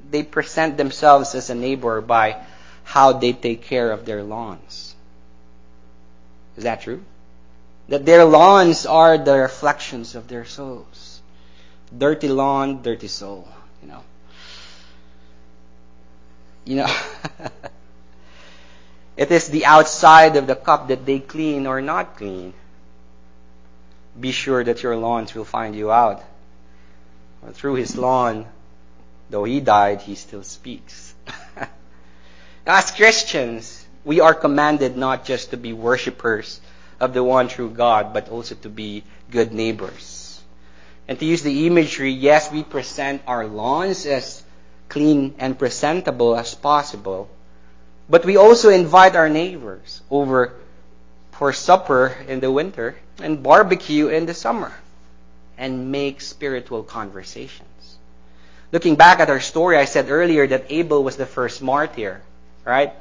they 0.09 0.23
present 0.23 0.75
themselves 0.75 1.35
as 1.35 1.51
a 1.51 1.55
neighbor 1.55 2.01
by 2.01 2.41
how 2.83 3.13
they 3.13 3.33
take 3.33 3.61
care 3.61 3.91
of 3.91 4.05
their 4.05 4.23
lawns. 4.23 4.95
Is 6.57 6.63
that 6.63 6.81
true? 6.81 7.03
That 7.89 8.07
their 8.07 8.25
lawns 8.25 8.87
are 8.87 9.19
the 9.19 9.37
reflections 9.37 10.15
of 10.15 10.27
their 10.27 10.45
souls. 10.45 11.21
Dirty 11.95 12.27
lawn, 12.27 12.81
dirty 12.81 13.07
soul, 13.07 13.47
you 13.83 13.89
know. 13.89 14.03
You 16.65 16.75
know, 16.77 16.97
it 19.17 19.29
is 19.29 19.49
the 19.49 19.65
outside 19.67 20.37
of 20.37 20.47
the 20.47 20.55
cup 20.55 20.87
that 20.87 21.05
they 21.05 21.19
clean 21.19 21.67
or 21.67 21.81
not 21.81 22.17
clean 22.17 22.55
be 24.19 24.31
sure 24.31 24.63
that 24.63 24.83
your 24.83 24.95
lawns 24.95 25.35
will 25.35 25.45
find 25.45 25.75
you 25.75 25.91
out. 25.91 26.23
Through 27.53 27.75
his 27.75 27.95
lawn, 27.95 28.47
though 29.29 29.43
he 29.43 29.59
died, 29.59 30.01
he 30.01 30.15
still 30.15 30.43
speaks. 30.43 31.13
As 32.65 32.91
Christians, 32.91 33.85
we 34.03 34.19
are 34.19 34.33
commanded 34.33 34.97
not 34.97 35.25
just 35.25 35.51
to 35.51 35.57
be 35.57 35.73
worshippers 35.73 36.59
of 36.99 37.13
the 37.13 37.23
one 37.23 37.47
true 37.47 37.69
God, 37.69 38.13
but 38.13 38.29
also 38.29 38.55
to 38.55 38.69
be 38.69 39.03
good 39.29 39.53
neighbors. 39.53 40.41
And 41.07 41.19
to 41.19 41.25
use 41.25 41.43
the 41.43 41.67
imagery, 41.67 42.11
yes, 42.11 42.51
we 42.51 42.63
present 42.63 43.21
our 43.27 43.45
lawns 43.45 44.05
as 44.05 44.43
clean 44.89 45.35
and 45.37 45.57
presentable 45.57 46.35
as 46.35 46.55
possible, 46.55 47.29
but 48.09 48.25
we 48.25 48.37
also 48.37 48.69
invite 48.69 49.15
our 49.15 49.29
neighbors 49.29 50.01
over 50.09 50.53
for 51.37 51.51
supper 51.51 52.15
in 52.27 52.39
the 52.39 52.51
winter 52.51 52.95
and 53.21 53.43
barbecue 53.43 54.07
in 54.07 54.25
the 54.25 54.33
summer 54.33 54.71
and 55.57 55.91
make 55.91 56.21
spiritual 56.21 56.83
conversations. 56.83 57.97
Looking 58.71 58.95
back 58.95 59.19
at 59.19 59.29
our 59.29 59.39
story, 59.39 59.77
I 59.77 59.85
said 59.85 60.09
earlier 60.09 60.47
that 60.47 60.65
Abel 60.69 61.03
was 61.03 61.17
the 61.17 61.25
first 61.25 61.61
martyr, 61.61 62.21
right? 62.63 62.93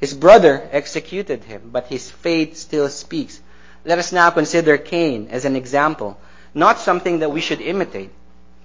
His 0.00 0.14
brother 0.14 0.68
executed 0.70 1.44
him, 1.44 1.70
but 1.72 1.86
his 1.86 2.10
faith 2.10 2.56
still 2.56 2.88
speaks. 2.88 3.40
Let 3.84 3.98
us 3.98 4.12
now 4.12 4.30
consider 4.30 4.76
Cain 4.78 5.28
as 5.30 5.44
an 5.44 5.56
example. 5.56 6.18
Not 6.54 6.78
something 6.78 7.20
that 7.20 7.32
we 7.32 7.40
should 7.40 7.60
imitate, 7.60 8.10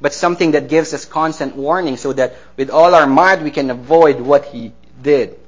but 0.01 0.13
something 0.13 0.51
that 0.51 0.69
gives 0.69 0.93
us 0.93 1.05
constant 1.05 1.55
warning 1.55 1.97
so 1.97 2.13
that 2.13 2.35
with 2.57 2.69
all 2.69 2.93
our 2.93 3.07
might 3.07 3.41
we 3.41 3.51
can 3.51 3.69
avoid 3.69 4.19
what 4.19 4.45
he 4.45 4.73
did. 5.01 5.39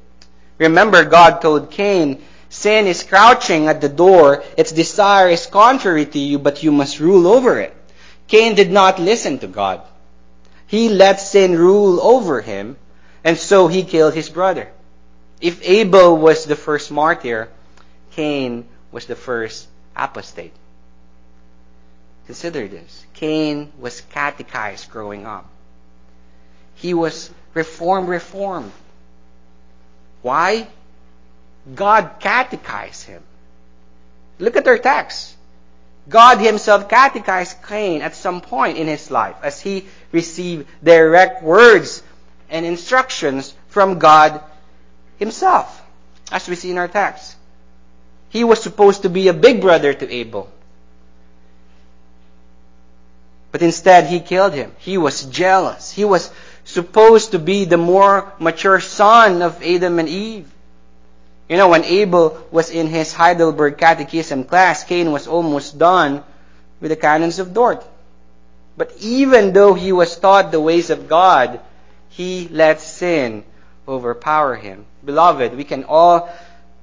Remember, 0.57 1.03
God 1.05 1.41
told 1.41 1.71
Cain, 1.71 2.21
Sin 2.51 2.85
is 2.85 3.03
crouching 3.03 3.69
at 3.69 3.79
the 3.79 3.87
door. 3.87 4.43
Its 4.57 4.73
desire 4.73 5.29
is 5.29 5.45
contrary 5.45 6.05
to 6.05 6.19
you, 6.19 6.37
but 6.37 6.61
you 6.61 6.73
must 6.73 6.99
rule 6.99 7.25
over 7.25 7.57
it. 7.57 7.73
Cain 8.27 8.55
did 8.55 8.69
not 8.69 8.99
listen 8.99 9.39
to 9.39 9.47
God. 9.47 9.81
He 10.67 10.89
let 10.89 11.21
sin 11.21 11.57
rule 11.57 12.01
over 12.01 12.41
him, 12.41 12.75
and 13.23 13.37
so 13.37 13.69
he 13.69 13.83
killed 13.83 14.13
his 14.13 14.29
brother. 14.29 14.69
If 15.39 15.63
Abel 15.63 16.17
was 16.17 16.43
the 16.43 16.57
first 16.57 16.91
martyr, 16.91 17.47
Cain 18.11 18.67
was 18.91 19.05
the 19.05 19.15
first 19.15 19.69
apostate. 19.95 20.53
Consider 22.25 22.67
this. 22.67 23.05
Cain 23.13 23.71
was 23.79 24.01
catechized 24.01 24.89
growing 24.89 25.25
up. 25.25 25.47
He 26.75 26.93
was 26.93 27.29
reformed, 27.53 28.09
reformed. 28.09 28.73
Why? 30.21 30.67
God 31.75 32.11
catechized 32.19 33.05
him. 33.05 33.21
Look 34.39 34.55
at 34.55 34.67
our 34.67 34.77
text. 34.77 35.35
God 36.09 36.39
himself 36.39 36.89
catechized 36.89 37.57
Cain 37.67 38.01
at 38.01 38.15
some 38.15 38.41
point 38.41 38.77
in 38.77 38.87
his 38.87 39.11
life 39.11 39.35
as 39.43 39.61
he 39.61 39.85
received 40.11 40.67
direct 40.83 41.43
words 41.43 42.01
and 42.49 42.65
instructions 42.65 43.53
from 43.69 43.99
God 43.99 44.41
himself, 45.17 45.81
as 46.31 46.47
we 46.49 46.55
see 46.55 46.71
in 46.71 46.77
our 46.77 46.87
text. 46.87 47.35
He 48.29 48.43
was 48.43 48.61
supposed 48.61 49.03
to 49.03 49.09
be 49.09 49.27
a 49.27 49.33
big 49.33 49.61
brother 49.61 49.93
to 49.93 50.11
Abel. 50.11 50.51
But 53.51 53.61
instead, 53.61 54.07
he 54.07 54.21
killed 54.21 54.53
him. 54.53 54.71
He 54.79 54.97
was 54.97 55.25
jealous. 55.25 55.91
He 55.91 56.05
was 56.05 56.31
supposed 56.63 57.31
to 57.31 57.39
be 57.39 57.65
the 57.65 57.77
more 57.77 58.31
mature 58.39 58.79
son 58.79 59.41
of 59.41 59.61
Adam 59.61 59.99
and 59.99 60.07
Eve. 60.07 60.49
You 61.51 61.57
know, 61.57 61.67
when 61.67 61.83
Abel 61.83 62.47
was 62.49 62.69
in 62.69 62.87
his 62.87 63.11
Heidelberg 63.11 63.77
Catechism 63.77 64.45
class, 64.45 64.85
Cain 64.85 65.11
was 65.11 65.27
almost 65.27 65.77
done 65.77 66.23
with 66.79 66.91
the 66.91 66.95
canons 66.95 67.39
of 67.39 67.53
Dort. 67.53 67.85
But 68.77 68.93
even 69.01 69.51
though 69.51 69.73
he 69.73 69.91
was 69.91 70.17
taught 70.17 70.53
the 70.53 70.61
ways 70.61 70.89
of 70.89 71.09
God, 71.09 71.59
he 72.07 72.47
let 72.47 72.79
sin 72.79 73.43
overpower 73.85 74.55
him. 74.55 74.85
Beloved, 75.03 75.57
we 75.57 75.65
can 75.65 75.83
all 75.83 76.29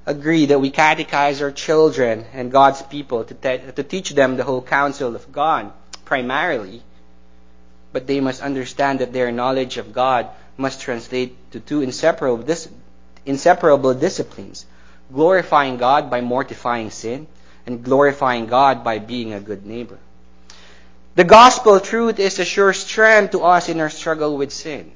agree 0.05 0.45
that 0.45 0.61
we 0.61 0.71
catechize 0.71 1.41
our 1.41 1.51
children 1.51 2.27
and 2.35 2.53
God's 2.53 2.83
people 2.83 3.25
to, 3.25 3.33
te- 3.33 3.73
to 3.75 3.83
teach 3.83 4.11
them 4.11 4.37
the 4.37 4.45
whole 4.45 4.61
counsel 4.61 5.17
of 5.17 5.33
God, 5.33 5.73
primarily. 6.05 6.83
But 7.95 8.07
they 8.07 8.21
must 8.21 8.43
understand 8.43 8.99
that 8.99 9.15
their 9.15 9.33
knowledge 9.33 9.79
of 9.79 9.95
God 9.95 10.29
must 10.59 10.83
translate 10.83 11.53
to 11.53 11.59
two 11.59 11.81
inseparable, 11.81 12.45
dis- 12.45 12.69
inseparable 13.29 13.95
disciplines 13.95 14.67
glorifying 15.13 15.77
God 15.77 16.11
by 16.11 16.21
mortifying 16.21 16.91
sin, 16.91 17.27
and 17.67 17.85
glorifying 17.85 18.47
God 18.47 18.85
by 18.85 18.99
being 18.99 19.33
a 19.33 19.41
good 19.41 19.67
neighbor. 19.67 19.99
The 21.17 21.25
gospel 21.25 21.81
truth 21.81 22.19
is 22.19 22.39
a 22.39 22.45
sure 22.45 22.73
strength 22.73 23.33
to 23.33 23.41
us 23.41 23.69
in 23.69 23.81
our 23.81 23.91
struggle 23.91 24.37
with 24.37 24.53
sin. 24.53 24.93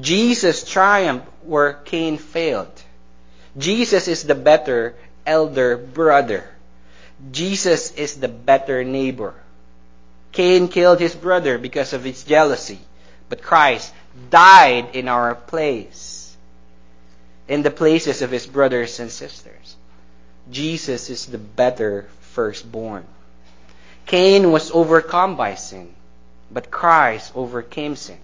Jesus 0.00 0.68
triumphed 0.68 1.28
where 1.44 1.74
Cain 1.84 2.18
failed. 2.18 2.82
Jesus 3.56 4.08
is 4.08 4.24
the 4.24 4.34
better 4.34 4.96
elder 5.24 5.76
brother. 5.76 6.44
Jesus 7.30 7.92
is 7.92 8.16
the 8.16 8.28
better 8.28 8.82
neighbor. 8.82 9.34
Cain 10.32 10.66
killed 10.68 10.98
his 10.98 11.14
brother 11.14 11.58
because 11.58 11.92
of 11.92 12.02
his 12.02 12.24
jealousy, 12.24 12.80
but 13.28 13.40
Christ 13.40 13.94
died 14.30 14.96
in 14.96 15.06
our 15.06 15.36
place 15.36 16.13
in 17.48 17.62
the 17.62 17.70
places 17.70 18.22
of 18.22 18.30
his 18.30 18.46
brothers 18.46 19.00
and 19.00 19.10
sisters. 19.10 19.76
Jesus 20.50 21.10
is 21.10 21.26
the 21.26 21.38
better 21.38 22.08
firstborn. 22.32 23.04
Cain 24.06 24.52
was 24.52 24.70
overcome 24.70 25.36
by 25.36 25.54
sin, 25.54 25.94
but 26.50 26.70
Christ 26.70 27.32
overcame 27.34 27.96
sin. 27.96 28.18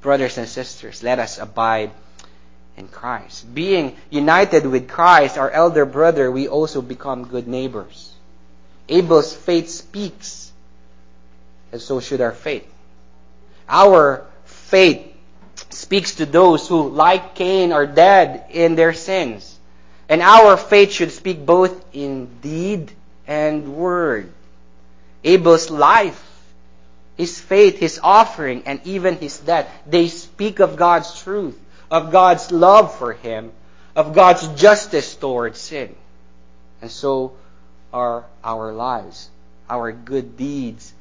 Brothers 0.00 0.38
and 0.38 0.48
sisters, 0.48 1.02
let 1.02 1.18
us 1.20 1.38
abide 1.38 1.92
in 2.76 2.88
Christ. 2.88 3.54
Being 3.54 3.96
united 4.10 4.66
with 4.66 4.88
Christ, 4.88 5.38
our 5.38 5.50
elder 5.50 5.84
brother, 5.84 6.30
we 6.30 6.48
also 6.48 6.82
become 6.82 7.26
good 7.26 7.46
neighbors. 7.46 8.12
Abel's 8.88 9.32
faith 9.32 9.68
speaks, 9.68 10.50
and 11.70 11.80
so 11.80 12.00
should 12.00 12.20
our 12.20 12.32
faith. 12.32 12.66
Our 13.68 14.26
faith 14.44 15.11
speaks 15.92 16.14
to 16.14 16.24
those 16.24 16.66
who, 16.68 16.88
like 16.88 17.34
Cain, 17.34 17.70
are 17.70 17.86
dead 17.86 18.46
in 18.48 18.76
their 18.76 18.94
sins. 18.94 19.58
And 20.08 20.22
our 20.22 20.56
faith 20.56 20.90
should 20.90 21.12
speak 21.12 21.44
both 21.44 21.84
in 21.92 22.40
deed 22.40 22.90
and 23.26 23.76
word. 23.76 24.32
Abel's 25.22 25.68
life, 25.68 26.24
his 27.18 27.38
faith, 27.38 27.76
his 27.76 28.00
offering, 28.02 28.62
and 28.64 28.80
even 28.86 29.18
his 29.18 29.38
death, 29.40 29.68
they 29.86 30.08
speak 30.08 30.60
of 30.60 30.76
God's 30.76 31.20
truth, 31.20 31.60
of 31.90 32.10
God's 32.10 32.50
love 32.50 32.96
for 32.96 33.12
him, 33.12 33.52
of 33.94 34.14
God's 34.14 34.48
justice 34.58 35.14
towards 35.14 35.60
sin. 35.60 35.94
And 36.80 36.90
so 36.90 37.36
are 37.92 38.24
our 38.42 38.72
lives. 38.72 39.28
Our 39.68 39.92
good 39.92 40.38
deeds 40.38 40.94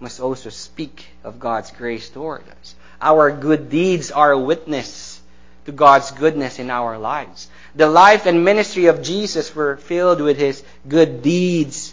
must 0.00 0.20
also 0.20 0.50
speak 0.50 1.06
of 1.24 1.40
God's 1.40 1.70
grace 1.70 2.08
toward 2.10 2.42
us. 2.60 2.74
Our 3.00 3.30
good 3.30 3.70
deeds 3.70 4.10
are 4.10 4.32
a 4.32 4.38
witness 4.38 5.20
to 5.64 5.72
God's 5.72 6.10
goodness 6.12 6.58
in 6.58 6.70
our 6.70 6.98
lives. 6.98 7.48
The 7.74 7.88
life 7.88 8.26
and 8.26 8.44
ministry 8.44 8.86
of 8.86 9.02
Jesus 9.02 9.54
were 9.54 9.76
filled 9.76 10.20
with 10.20 10.38
his 10.38 10.62
good 10.88 11.22
deeds 11.22 11.92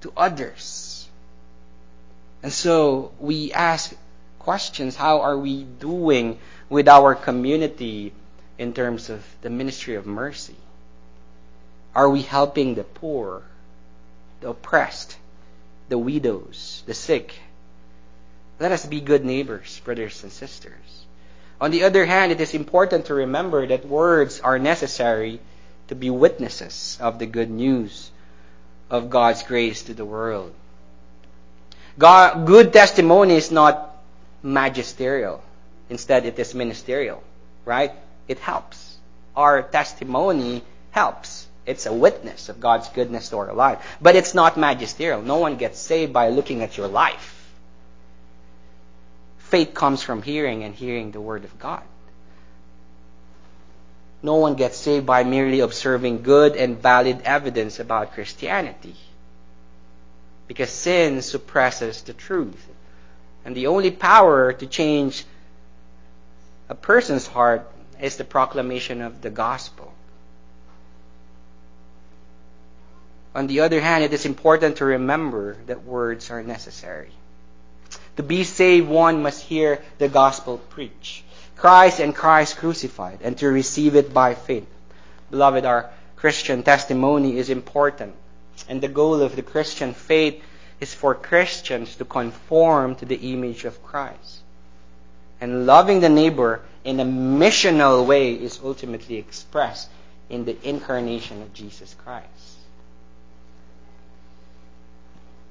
to 0.00 0.12
others. 0.16 1.08
And 2.42 2.52
so 2.52 3.12
we 3.18 3.52
ask 3.52 3.94
questions 4.38 4.96
how 4.96 5.20
are 5.20 5.36
we 5.36 5.64
doing 5.64 6.38
with 6.68 6.88
our 6.88 7.14
community 7.14 8.12
in 8.58 8.72
terms 8.72 9.10
of 9.10 9.24
the 9.42 9.50
ministry 9.50 9.96
of 9.96 10.06
mercy? 10.06 10.56
Are 11.94 12.08
we 12.08 12.22
helping 12.22 12.74
the 12.74 12.84
poor, 12.84 13.42
the 14.40 14.50
oppressed, 14.50 15.16
the 15.88 15.98
widows, 15.98 16.82
the 16.86 16.94
sick, 16.94 17.34
let 18.58 18.72
us 18.72 18.86
be 18.86 19.00
good 19.00 19.24
neighbors, 19.24 19.80
brothers 19.84 20.22
and 20.22 20.32
sisters. 20.32 21.06
On 21.60 21.70
the 21.70 21.84
other 21.84 22.04
hand, 22.04 22.32
it 22.32 22.40
is 22.40 22.54
important 22.54 23.06
to 23.06 23.14
remember 23.14 23.66
that 23.66 23.86
words 23.86 24.40
are 24.40 24.58
necessary 24.58 25.40
to 25.88 25.94
be 25.94 26.10
witnesses 26.10 26.98
of 27.00 27.18
the 27.18 27.26
good 27.26 27.50
news 27.50 28.10
of 28.90 29.10
God's 29.10 29.42
grace 29.42 29.82
to 29.84 29.94
the 29.94 30.04
world. 30.04 30.52
God, 31.98 32.46
good 32.46 32.72
testimony 32.72 33.34
is 33.34 33.50
not 33.50 33.96
magisterial. 34.42 35.42
Instead, 35.88 36.26
it 36.26 36.38
is 36.38 36.54
ministerial, 36.54 37.22
right? 37.64 37.92
It 38.28 38.38
helps. 38.38 38.96
Our 39.34 39.62
testimony 39.62 40.62
helps. 40.90 41.45
It's 41.66 41.86
a 41.86 41.92
witness 41.92 42.48
of 42.48 42.60
God's 42.60 42.88
goodness 42.88 43.28
to 43.30 43.38
our 43.38 43.52
life. 43.52 43.84
But 44.00 44.14
it's 44.14 44.34
not 44.34 44.56
magisterial. 44.56 45.20
No 45.20 45.38
one 45.38 45.56
gets 45.56 45.78
saved 45.78 46.12
by 46.12 46.28
looking 46.28 46.62
at 46.62 46.76
your 46.76 46.86
life. 46.86 47.32
Faith 49.38 49.74
comes 49.74 50.02
from 50.02 50.22
hearing 50.22 50.62
and 50.62 50.74
hearing 50.74 51.10
the 51.10 51.20
Word 51.20 51.44
of 51.44 51.58
God. 51.58 51.82
No 54.22 54.36
one 54.36 54.54
gets 54.54 54.76
saved 54.76 55.06
by 55.06 55.24
merely 55.24 55.60
observing 55.60 56.22
good 56.22 56.56
and 56.56 56.80
valid 56.80 57.22
evidence 57.24 57.78
about 57.78 58.14
Christianity. 58.14 58.96
Because 60.48 60.70
sin 60.70 61.22
suppresses 61.22 62.02
the 62.02 62.12
truth. 62.12 62.66
And 63.44 63.54
the 63.54 63.66
only 63.66 63.90
power 63.90 64.52
to 64.52 64.66
change 64.66 65.24
a 66.68 66.74
person's 66.74 67.26
heart 67.26 67.70
is 68.00 68.16
the 68.16 68.24
proclamation 68.24 69.00
of 69.00 69.22
the 69.22 69.30
gospel. 69.30 69.92
On 73.36 73.48
the 73.48 73.60
other 73.60 73.82
hand, 73.82 74.02
it 74.02 74.14
is 74.14 74.24
important 74.24 74.76
to 74.76 74.86
remember 74.86 75.58
that 75.66 75.84
words 75.84 76.30
are 76.30 76.42
necessary. 76.42 77.10
To 78.16 78.22
be 78.22 78.44
saved, 78.44 78.88
one 78.88 79.20
must 79.20 79.42
hear 79.42 79.82
the 79.98 80.08
gospel 80.08 80.56
preached. 80.56 81.22
Christ 81.54 82.00
and 82.00 82.14
Christ 82.14 82.56
crucified, 82.56 83.18
and 83.20 83.36
to 83.36 83.48
receive 83.48 83.94
it 83.94 84.14
by 84.14 84.32
faith. 84.32 84.66
Beloved, 85.30 85.66
our 85.66 85.90
Christian 86.16 86.62
testimony 86.62 87.36
is 87.36 87.50
important. 87.50 88.14
And 88.70 88.80
the 88.80 88.88
goal 88.88 89.20
of 89.20 89.36
the 89.36 89.42
Christian 89.42 89.92
faith 89.92 90.42
is 90.80 90.94
for 90.94 91.14
Christians 91.14 91.94
to 91.96 92.06
conform 92.06 92.94
to 92.94 93.04
the 93.04 93.34
image 93.34 93.66
of 93.66 93.84
Christ. 93.84 94.40
And 95.42 95.66
loving 95.66 96.00
the 96.00 96.08
neighbor 96.08 96.62
in 96.84 97.00
a 97.00 97.04
missional 97.04 98.06
way 98.06 98.32
is 98.32 98.60
ultimately 98.64 99.16
expressed 99.16 99.90
in 100.30 100.46
the 100.46 100.56
incarnation 100.66 101.42
of 101.42 101.52
Jesus 101.52 101.94
Christ. 102.02 102.55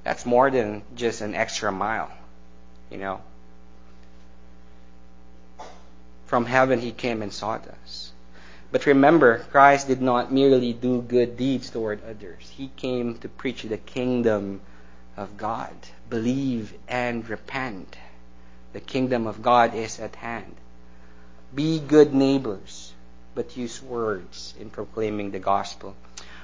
That's 0.05 0.23
more 0.23 0.51
than 0.51 0.83
just 0.95 1.21
an 1.21 1.33
extra 1.33 1.71
mile, 1.71 2.11
you 2.91 2.99
know. 2.99 3.21
From 6.27 6.45
heaven 6.45 6.79
he 6.79 6.91
came 6.91 7.23
and 7.23 7.33
sought 7.33 7.67
us. 7.67 8.11
But 8.71 8.85
remember, 8.85 9.39
Christ 9.49 9.87
did 9.87 10.03
not 10.03 10.31
merely 10.31 10.73
do 10.73 11.01
good 11.01 11.37
deeds 11.37 11.71
toward 11.71 12.03
others. 12.03 12.47
He 12.55 12.69
came 12.75 13.17
to 13.19 13.27
preach 13.27 13.63
the 13.63 13.77
kingdom 13.77 14.61
of 15.17 15.37
God. 15.37 15.73
Believe 16.07 16.75
and 16.87 17.27
repent. 17.27 17.97
The 18.73 18.81
kingdom 18.81 19.25
of 19.25 19.41
God 19.41 19.73
is 19.73 19.99
at 19.99 20.15
hand. 20.17 20.55
Be 21.55 21.79
good 21.79 22.13
neighbors, 22.13 22.93
but 23.33 23.57
use 23.57 23.81
words 23.81 24.53
in 24.59 24.69
proclaiming 24.69 25.31
the 25.31 25.39
gospel. 25.39 25.95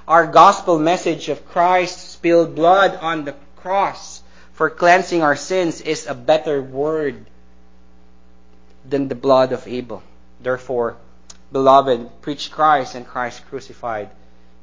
Our 0.07 0.25
gospel 0.25 0.79
message 0.79 1.29
of 1.29 1.47
Christ 1.49 2.11
spilled 2.11 2.55
blood 2.55 2.97
on 3.01 3.25
the 3.25 3.35
cross 3.61 4.21
for 4.53 4.69
cleansing 4.69 5.23
our 5.23 5.35
sins 5.35 5.81
is 5.81 6.05
a 6.05 6.13
better 6.13 6.61
word 6.61 7.25
than 8.87 9.07
the 9.07 9.15
blood 9.15 9.51
of 9.51 9.67
Abel. 9.67 10.03
Therefore, 10.39 10.97
beloved, 11.51 12.21
preach 12.21 12.51
Christ 12.51 12.95
and 12.95 13.07
Christ 13.07 13.43
crucified 13.47 14.09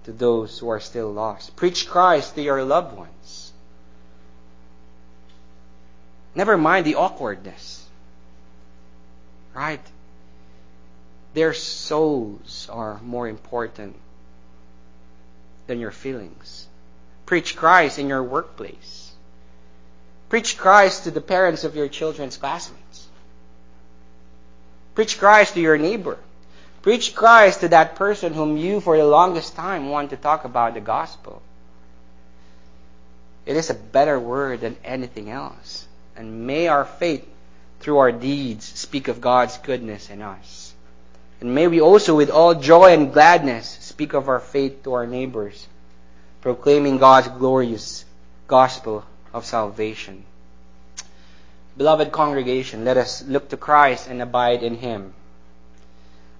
to 0.05 0.13
those 0.13 0.59
who 0.59 0.69
are 0.69 0.81
still 0.81 1.13
lost. 1.13 1.57
Preach 1.57 1.89
Christ 1.89 2.35
to 2.35 2.43
your 2.43 2.63
loved 2.63 2.97
ones. 2.97 3.53
Never 6.35 6.57
mind 6.57 6.87
the 6.87 6.95
awkwardness. 6.95 7.85
Right? 9.53 9.85
Their 11.35 11.55
souls 11.55 12.69
are 12.71 13.01
more 13.03 13.27
important 13.27 13.97
than 15.67 15.81
your 15.81 15.91
feelings. 15.91 16.68
Preach 17.29 17.57
Christ 17.57 17.99
in 17.99 18.09
your 18.09 18.23
workplace. 18.23 19.13
Preach 20.31 20.57
Christ 20.57 21.05
to 21.05 21.11
the 21.11 21.21
parents 21.21 21.63
of 21.63 21.77
your 21.77 21.87
children's 21.87 22.39
classmates. 22.39 23.07
Preach 24.95 25.19
Christ 25.19 25.53
to 25.53 25.61
your 25.61 25.77
neighbor. 25.77 26.17
Preach 26.81 27.15
Christ 27.15 27.61
to 27.61 27.69
that 27.69 27.97
person 27.97 28.33
whom 28.33 28.57
you, 28.57 28.81
for 28.81 28.97
the 28.97 29.05
longest 29.05 29.55
time, 29.55 29.91
want 29.91 30.09
to 30.09 30.17
talk 30.17 30.47
about 30.47 30.73
the 30.73 30.81
gospel. 30.81 31.43
It 33.45 33.57
is 33.57 33.69
a 33.69 33.75
better 33.75 34.19
word 34.19 34.63
than 34.63 34.79
anything 34.83 35.29
else. 35.29 35.87
And 36.17 36.47
may 36.47 36.69
our 36.69 36.87
faith, 36.87 37.29
through 37.81 37.99
our 37.99 38.11
deeds, 38.11 38.65
speak 38.65 39.09
of 39.09 39.21
God's 39.21 39.59
goodness 39.59 40.09
in 40.09 40.23
us. 40.23 40.73
And 41.43 41.55
may 41.55 41.67
we 41.69 41.83
also, 41.83 42.17
with 42.17 42.31
all 42.31 42.55
joy 42.55 42.95
and 42.95 43.13
gladness, 43.13 43.69
speak 43.83 44.15
of 44.15 44.31
our 44.31 44.41
faith 44.41 44.85
to 44.85 44.95
our 44.95 45.07
neighbors, 45.07 45.67
proclaiming 46.41 46.99
God's 46.99 47.29
glorious 47.29 48.05
gospel 48.47 49.05
of 49.33 49.45
salvation. 49.45 50.25
Beloved 51.77 52.13
congregation, 52.13 52.85
let 52.85 52.97
us 52.97 53.23
look 53.25 53.51
to 53.51 53.57
Christ 53.57 54.09
and 54.09 54.23
abide 54.23 54.63
in 54.63 54.77
Him. 54.77 55.15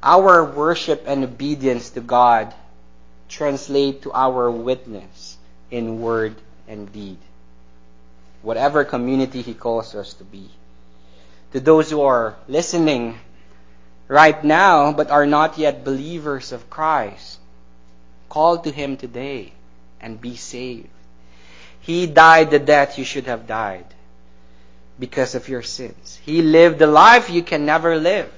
Our 0.03 0.45
worship 0.45 1.05
and 1.07 1.25
obedience 1.25 1.91
to 1.91 2.01
God 2.01 2.55
translate 3.29 4.03
to 4.03 4.13
our 4.13 4.51
witness 4.51 5.37
in 5.71 6.01
word 6.01 6.37
and 6.69 6.93
deed. 6.93 7.19
Whatever 8.43 8.85
community 8.85 9.43
He 9.43 9.55
calls 9.55 9.95
us 9.95 10.15
to 10.15 10.25
be. 10.25 10.49
To 11.53 11.61
those 11.61 11.91
who 11.91 12.03
are 12.03 12.37
listening 12.47 13.19
right 14.07 14.43
now 14.45 14.93
but 14.93 15.11
are 15.11 15.27
not 15.27 15.59
yet 15.59 15.85
believers 15.85 16.53
of 16.53 16.71
Christ, 16.71 17.39
call 18.29 18.59
to 18.59 18.71
Him 18.71 18.97
today 18.97 19.53
and 20.01 20.21
be 20.21 20.37
saved. 20.37 20.89
He 21.81 22.07
died 22.07 22.51
the 22.51 22.59
death 22.59 22.99
you 22.99 23.05
should 23.05 23.27
have 23.27 23.47
died 23.47 23.87
because 24.99 25.35
of 25.35 25.49
your 25.49 25.63
sins. 25.63 26.19
He 26.25 26.43
lived 26.43 26.79
the 26.79 26.87
life 26.87 27.31
you 27.31 27.43
can 27.43 27.65
never 27.65 27.97
live. 27.97 28.33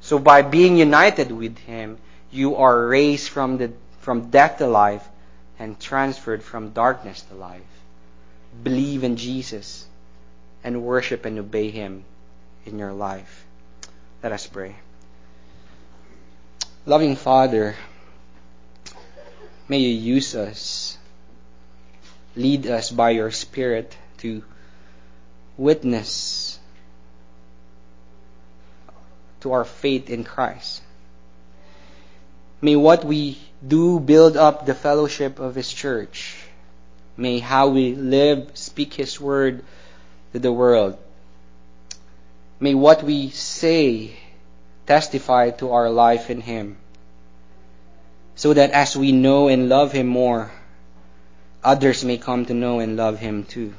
So 0.00 0.18
by 0.18 0.42
being 0.42 0.76
united 0.76 1.32
with 1.32 1.58
Him, 1.58 1.98
you 2.30 2.56
are 2.56 2.86
raised 2.86 3.28
from 3.28 3.58
the, 3.58 3.72
from 4.00 4.30
death 4.30 4.58
to 4.58 4.66
life 4.66 5.06
and 5.58 5.78
transferred 5.78 6.42
from 6.42 6.70
darkness 6.70 7.22
to 7.22 7.34
life. 7.34 7.62
Believe 8.62 9.04
in 9.04 9.16
Jesus 9.16 9.86
and 10.62 10.82
worship 10.82 11.24
and 11.24 11.38
obey 11.38 11.70
Him 11.70 12.04
in 12.66 12.78
your 12.78 12.92
life. 12.92 13.44
Let 14.22 14.32
us 14.32 14.46
pray. 14.46 14.76
Loving 16.86 17.16
Father, 17.16 17.76
may 19.68 19.78
you 19.78 20.14
use 20.14 20.34
us, 20.34 20.98
lead 22.36 22.66
us 22.66 22.90
by 22.90 23.10
your 23.10 23.30
Spirit 23.30 23.96
to 24.18 24.44
witness 25.56 26.58
to 29.40 29.52
our 29.52 29.64
faith 29.64 30.08
in 30.08 30.24
Christ. 30.24 30.82
May 32.60 32.76
what 32.76 33.04
we 33.04 33.38
do 33.66 34.00
build 34.00 34.38
up 34.38 34.64
the 34.64 34.74
fellowship 34.74 35.38
of 35.38 35.54
His 35.54 35.70
church. 35.70 36.36
May 37.16 37.38
how 37.38 37.68
we 37.68 37.94
live 37.94 38.52
speak 38.54 38.94
His 38.94 39.20
word 39.20 39.62
to 40.32 40.38
the 40.38 40.50
world. 40.50 40.96
May 42.58 42.72
what 42.72 43.02
we 43.02 43.28
say 43.30 44.16
testify 44.86 45.50
to 45.60 45.72
our 45.72 45.90
life 45.90 46.30
in 46.30 46.40
Him. 46.40 46.78
So 48.36 48.52
that 48.52 48.72
as 48.72 48.96
we 48.96 49.12
know 49.12 49.48
and 49.48 49.68
love 49.68 49.92
Him 49.92 50.08
more, 50.08 50.50
others 51.62 52.04
may 52.04 52.18
come 52.18 52.46
to 52.46 52.54
know 52.54 52.80
and 52.80 52.96
love 52.96 53.18
Him 53.18 53.44
too. 53.44 53.74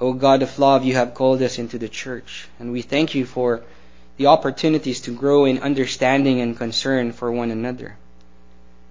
O 0.00 0.12
God 0.12 0.42
of 0.42 0.58
love, 0.58 0.84
you 0.84 0.94
have 0.94 1.14
called 1.14 1.42
us 1.42 1.58
into 1.58 1.78
the 1.78 1.88
church, 1.88 2.48
and 2.60 2.70
we 2.70 2.82
thank 2.82 3.14
you 3.14 3.26
for 3.26 3.62
the 4.16 4.26
opportunities 4.26 5.00
to 5.02 5.14
grow 5.14 5.44
in 5.44 5.58
understanding 5.58 6.40
and 6.40 6.56
concern 6.56 7.12
for 7.12 7.30
one 7.30 7.50
another. 7.50 7.96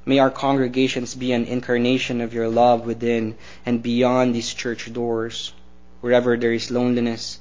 May 0.05 0.19
our 0.19 0.31
congregations 0.31 1.15
be 1.15 1.33
an 1.33 1.45
incarnation 1.45 2.21
of 2.21 2.33
your 2.33 2.47
love 2.47 2.85
within 2.85 3.35
and 3.65 3.83
beyond 3.83 4.33
these 4.33 4.53
church 4.53 4.91
doors, 4.93 5.53
wherever 5.99 6.37
there 6.37 6.53
is 6.53 6.71
loneliness, 6.71 7.39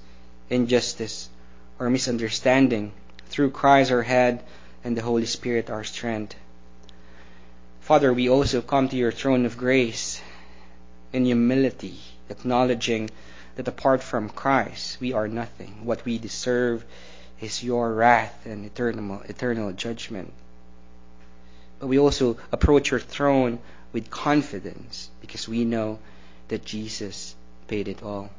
injustice, 0.50 1.28
or 1.78 1.90
misunderstanding, 1.90 2.92
through 3.28 3.50
Christ 3.50 3.92
our 3.92 4.02
head 4.02 4.42
and 4.82 4.96
the 4.96 5.02
Holy 5.02 5.26
Spirit 5.26 5.70
our 5.70 5.84
strength. 5.84 6.34
Father, 7.86 8.12
we 8.12 8.28
also 8.28 8.62
come 8.62 8.88
to 8.88 8.96
your 8.96 9.12
throne 9.12 9.46
of 9.46 9.56
grace 9.56 10.20
in 11.12 11.24
humility, 11.24 12.00
acknowledging 12.28 13.08
that 13.54 13.68
apart 13.68 14.02
from 14.02 14.28
Christ, 14.28 15.00
we 15.00 15.12
are 15.12 15.28
nothing. 15.28 15.84
What 15.84 16.04
we 16.04 16.18
deserve 16.18 16.84
is 17.40 17.62
your 17.62 17.94
wrath 17.94 18.44
and 18.44 18.66
eternal, 18.66 19.22
eternal 19.28 19.70
judgment. 19.70 20.32
But 21.78 21.86
we 21.86 21.96
also 21.96 22.38
approach 22.50 22.90
your 22.90 22.98
throne 22.98 23.60
with 23.92 24.10
confidence 24.10 25.08
because 25.20 25.46
we 25.46 25.64
know 25.64 26.00
that 26.48 26.64
Jesus 26.64 27.36
paid 27.68 27.86
it 27.86 28.02
all. 28.02 28.30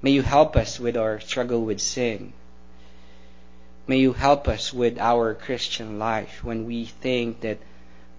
May 0.00 0.12
you 0.12 0.22
help 0.22 0.56
us 0.56 0.78
with 0.78 0.96
our 0.96 1.18
struggle 1.18 1.64
with 1.64 1.80
sin. 1.80 2.34
May 3.88 3.98
you 3.98 4.12
help 4.12 4.46
us 4.46 4.72
with 4.72 4.96
our 5.00 5.34
Christian 5.34 5.98
life 5.98 6.44
when 6.44 6.66
we 6.66 6.84
think 6.84 7.40
that 7.40 7.58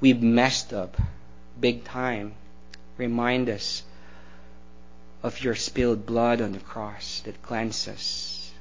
we've 0.02 0.22
messed 0.22 0.74
up 0.74 0.98
big 1.60 1.84
time. 1.86 2.34
Remind 2.98 3.50
us 3.50 3.84
of 5.24 5.42
your 5.42 5.56
spilled 5.56 6.06
blood 6.06 6.42
on 6.42 6.52
the 6.52 6.60
cross 6.60 7.22
that 7.26 7.42
cleanses 7.44 7.88
us 7.88 8.52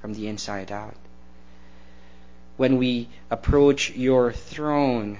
from 0.00 0.14
the 0.14 0.26
inside 0.26 0.72
out. 0.72 0.96
When 2.56 2.78
we 2.78 3.08
approach 3.30 3.90
your 3.90 4.32
throne, 4.32 5.18